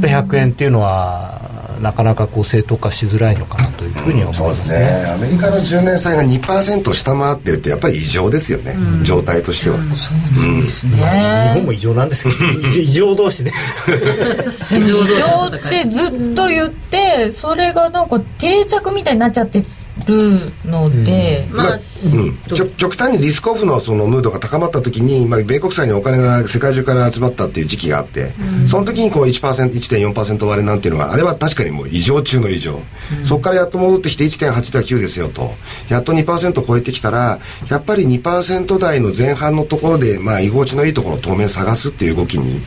[0.00, 5.06] 100円っていうのはなかなかこう正当化しづらいのかなというふうに思います、ね,、すね。
[5.06, 9.76] アメリカの10年債が2%下回ってるってやっぱり異常ですよね、状態としては。
[9.76, 10.96] そうですね、
[11.52, 12.36] 日本も異常なんですけど
[12.80, 13.52] 異常同士で。
[14.70, 19.60] 異常ってずっと言ってそれがなんか定着みたいになっちゃって
[20.06, 20.32] る
[20.64, 22.38] ので、うん、まあ、うん、
[22.76, 32.80] 極端にリスクオフのそのムードが高まった時に、まあ、米国債にお金が世界中から集まったっていう時期があって、うん、その時にこう 1%1.4% 割れなんていうのはあれは確かにもう異常中の異常、
[33.18, 35.52] うん、そこからやっと戻ってきて1.8対9ですよと。
[35.88, 37.38] やっと2%超えてきたら
[37.70, 42.62] やっぱり2%台の前半のところで、まあ、居心地のいいところを当面探すっていう動きに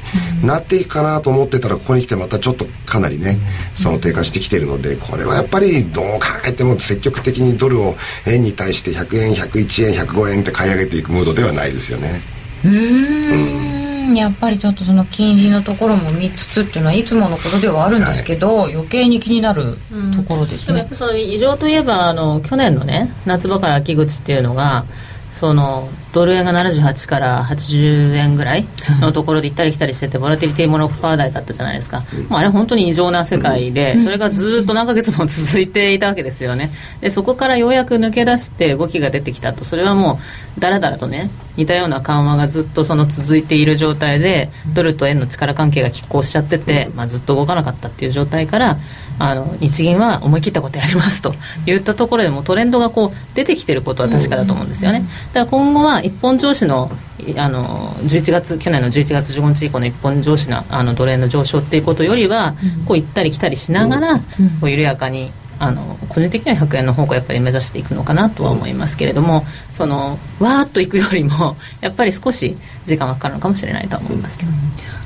[0.46, 3.38] なっていくかなと思ってたらここに来てまたちょっとかなりね
[3.74, 12.22] その低下してきてるのでこれはやっぱりどう考えても積極的にドルを円に対して100円101円105円って買い上げていくムードではないですよね。
[12.66, 13.82] うん。
[14.16, 19.78] やっぱりちょっとその金利のところも見つつっていうのはいつものことではあるんですけど、はい、余計に気になる
[20.16, 24.86] ところですね、うん、その異常といえばあの去年のね夏場から秋口っていうのが
[25.32, 28.66] そのドル円が78から80円ぐらい
[29.00, 36.70] のところで行ったり来たりしてて、ボラティリティも6%台だったじゃないですか、もうあれ本当に異常な世界で、それがずっと何ヶ月も続いていたわけですよね。
[37.00, 40.20] で、そこからようやく抜け出して動きが出てきたと、それはも
[40.58, 48.78] う、だらだらとね、似たような緩和がずっとその続いている状態で、ドルと円の力関係が拮抗しちゃってて、まあ、ずっと動かなかったっていう状態から、
[49.20, 51.36] あの日銀は思い切ったことやりますと
[51.66, 55.06] 言ったところでもトレンドがこう出てきてることは確かだと思うんですよね。
[55.34, 56.92] だから今後は一本上司の
[57.38, 62.56] あの11月去年の11月15日以降の一本上司のあの奴隷の上昇っていうことよりは、
[62.88, 64.24] こう行ったり来たりしながら、こ
[64.64, 74.52] う緩やかにあの個人的には100円の方向やっぱり目指していくのかなとは思いますけれどもそのわーっといくよりも やっぱり少し時間はかかるのかもしれないとは思いますけど、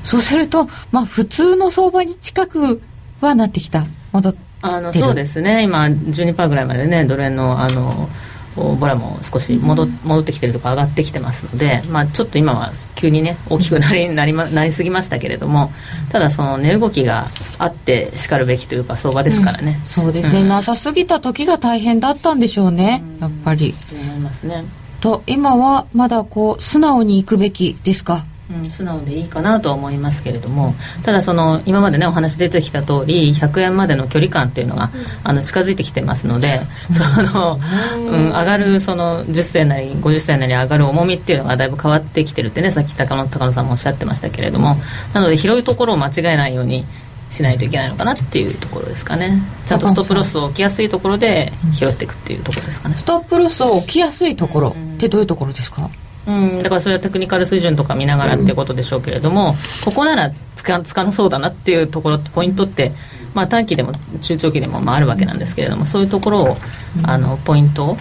[0.06, 2.82] そうすると、まあ、普通の相場に近く
[3.20, 3.86] はなってきた。
[4.14, 5.62] 戻ってあのそうですね。
[5.64, 8.10] 今12%ぐらいまでねドル円のあの
[8.56, 15.72] ボラも少し戻戻ってきてるとか上がってきてますので、まあ、ちょっと今は急にね大きくなりなり,、ま、なりすぎましたけれども
[16.12, 17.26] ただその値動きが
[17.60, 23.74] あってしかるべきというか相場ですからね、うん、そうですね、うん、なさすぎた時が大変だったんでしょうね、うん、やっぱり。
[23.74, 24.64] と思いますね。
[25.02, 28.26] と今はまだこう素直にいくべきですか？
[28.52, 34.92] うん、素直でいいかなとは思いますけれどもただその今までねお話出てきた通り100円までの距離感っていうのが、
[35.24, 36.60] あの近づいてきてますので、
[36.92, 37.58] その、
[37.98, 44.78] うん、上がるその10銭なり50銭なり上がる重みっていうのがだいぶ変わってきてるってねさっき高野高野さんもおっしゃってましたけれども
[45.14, 46.86] なので広いところを間違えないように
[47.30, 49.42] しないといけないのかなっていうところですかね。
[49.66, 52.96] ちゃんとストップロスを置きやすいところで拾っていくっていうところですかね。
[52.96, 55.92] ストップロスを置きやすいところってどういうところですか、うん、
[56.26, 59.54] だからそれはテクニカル水準とか見ながらっていうことでしょうけれども、
[59.84, 62.92] ここならつかつかなそうだなっていうところポイントって、
[63.34, 66.58] まあ、短期でも中長期でもまああるわけなんですけれどもそういうところを
[67.04, 67.96] あのポイントを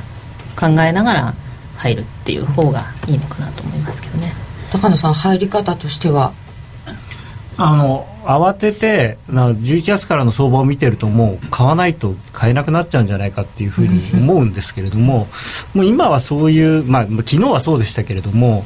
[0.59, 1.35] 考えながら
[1.77, 4.33] 入るっていう方がいいのかなと思いますけどね。
[4.71, 6.33] 高野さん入り方としては
[7.57, 15.29] あの慌ててな11月からの相場を見てるともう買わないと買えなくなっちゃうんじゃないかっていうふうに 思うんですけれども
[15.75, 18.65] もう今はそういう、まあ、昨日はそうでしたけれども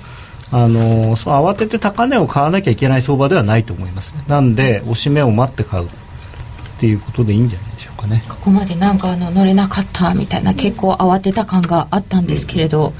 [0.50, 4.14] あのそう慌てて高値を買わなきゃいけない相場ではないと思います。
[4.28, 8.22] なんで押し目を待って買うっていうことでいいんじゃないでしょうかね。
[8.26, 12.94] ここまでなんかあの乗れなかったみたいな結構慌てた感があったんですけれど、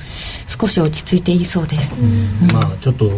[0.46, 3.14] 少し落ち着いていいそうです、うん、まあちょっとこ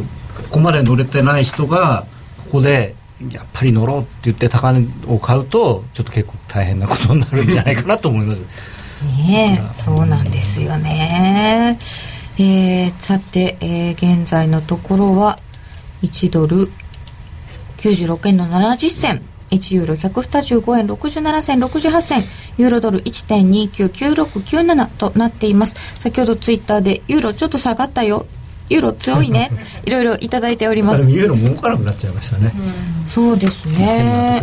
[0.50, 2.06] こまで乗れてない人が
[2.50, 2.96] ここで
[3.30, 8.42] やっぱり乗ろうって言って高値を買うとちょっと結構大変なことになるんじゃないかなと思います。
[9.26, 11.78] ねえそうなんですよね。
[12.38, 15.38] えー、さて、えー、現在のところは
[16.02, 16.70] 1ドル
[17.76, 19.22] 96円の70銭。
[19.50, 22.22] 1ユーロ125円67銭68銭。
[22.58, 25.76] ユーロドル1.299697となっています。
[26.00, 28.26] 先ほどツイッターでユーロちょっと下がったよ。
[28.70, 29.50] ユーロ強いね。
[29.84, 31.02] いろいろいただいております。
[31.02, 34.42] ユーロ動かなくなっちゃいましたね、うん、そうですね。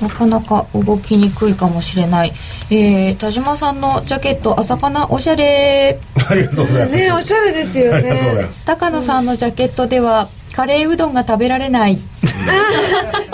[0.00, 2.32] なかなか動きにくいかもしれない、
[2.68, 5.06] えー、田島さんのジャケット朝かな？
[5.10, 5.98] おしゃれ。
[6.28, 6.96] ありがとうございます。
[6.96, 8.20] ねおしゃれですよね。
[8.64, 11.98] 高野さんのジャケットではカレーうどんが食べられない。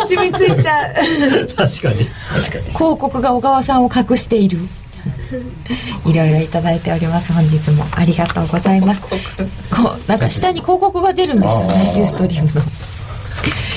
[0.05, 1.47] 染みついちゃう。
[1.55, 1.69] 確かに。
[1.69, 2.65] 確かに。
[2.75, 4.59] 広告が小川さんを隠している
[6.07, 7.33] いろいろいただいております。
[7.33, 9.03] 本日もありがとうございます。
[9.71, 12.63] こうなんか下に広告が出るんですよねユーストリームの。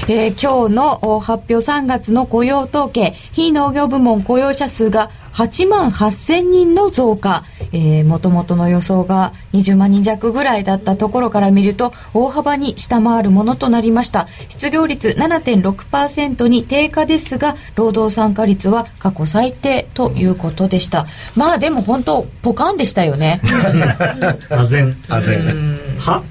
[0.08, 7.44] えー、今日の発表3月の雇用統計非農業部門雇用者数が8万8000人の増加。
[7.72, 14.28] えー、元々の予想が20万人弱ぐらいだったところから見ると大幅に下回るものとなりました。
[14.48, 21.06] 失業率7.6%に低下ですが労働参加率は過去最低ということでした。
[21.36, 23.42] まあでも本当ポカンでしたよね。
[24.50, 25.80] あぜんあぜん。
[26.00, 26.24] は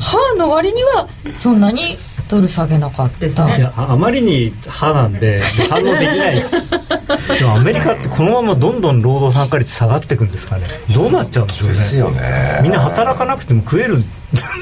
[0.00, 1.96] 歯の割にはそんなに
[2.30, 6.40] ドル下げなかった、ね、いやあまりに歯なんで反応できない。
[7.38, 10.62] でもアメリカってこのままどんどん労働参加率下がっていくんですかね。
[10.90, 11.74] どうなっちゃうんでしょうね。
[11.74, 12.60] ですよね。
[12.62, 14.04] みんな働かなくても食える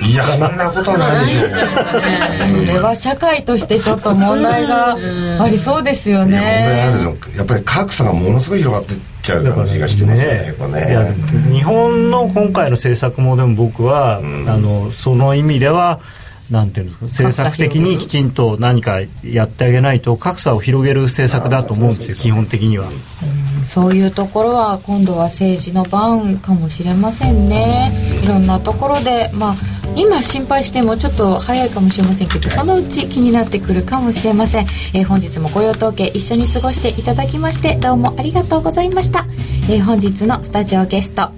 [0.02, 2.64] いやそんなことはないでしょう。
[2.64, 4.96] それは社会としてちょっと問題が
[5.40, 6.38] ありそうですよね。
[6.38, 8.94] 問題あるやっぱり格差がものすごい広がって
[9.28, 11.14] ちゃう感じがしてますねね
[11.52, 16.00] 日本の今回の政策もでも僕は、うん、あのその意味では
[16.50, 22.96] なんていうんですか政策的にきちんと何かやってあげないと格差を広げる政策だと思うんですよ基本的には、うん、
[23.68, 27.92] そういうところは今度は政治の番かもしれませんね。
[28.24, 29.54] いろんなところでまあ
[29.94, 39.26] 今心配してもちょっと早いかもしれませんけどそのうち気になってくるかもしれません、えー、本日も雇用統計一緒に過ごしていただきましてどうもありがとうございました、
[39.70, 41.30] えー、本日のスタジオゲスト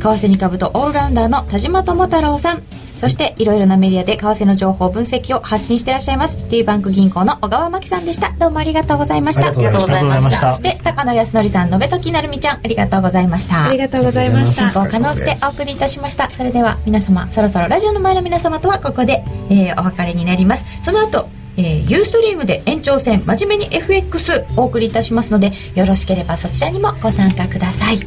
[0.00, 2.62] 為替に株とオールラウンダーの田島智太郎さん。
[3.00, 6.38] そしていろいろなメディアで為替の情報分析を発信していらっしゃいます。
[6.38, 8.30] シティバンク銀行の小川真紀さんでした。
[8.32, 9.48] どうもありがとうございました。
[9.48, 10.54] ありがとうございました。
[10.54, 13.64] そして高野康則さん延時成美ちゃんありがとうございました。
[13.64, 16.28] ありがとうございました進行可能してお送りいたしました。
[16.28, 20.64] それでは皆様そろそろラジオの前の皆様とはここで、えー、お別れになります。
[20.82, 27.98] その後えー、ユーストリームで延長戦真面目に FX お送りいたしますのでよろしければそちらにもご参加ください、え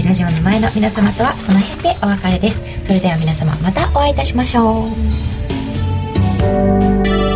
[0.00, 2.60] ー、ラジオの前の皆様とはこの辺でお別れです。
[2.84, 4.84] それでは皆様またお会いいたしましょ
[7.24, 7.27] う。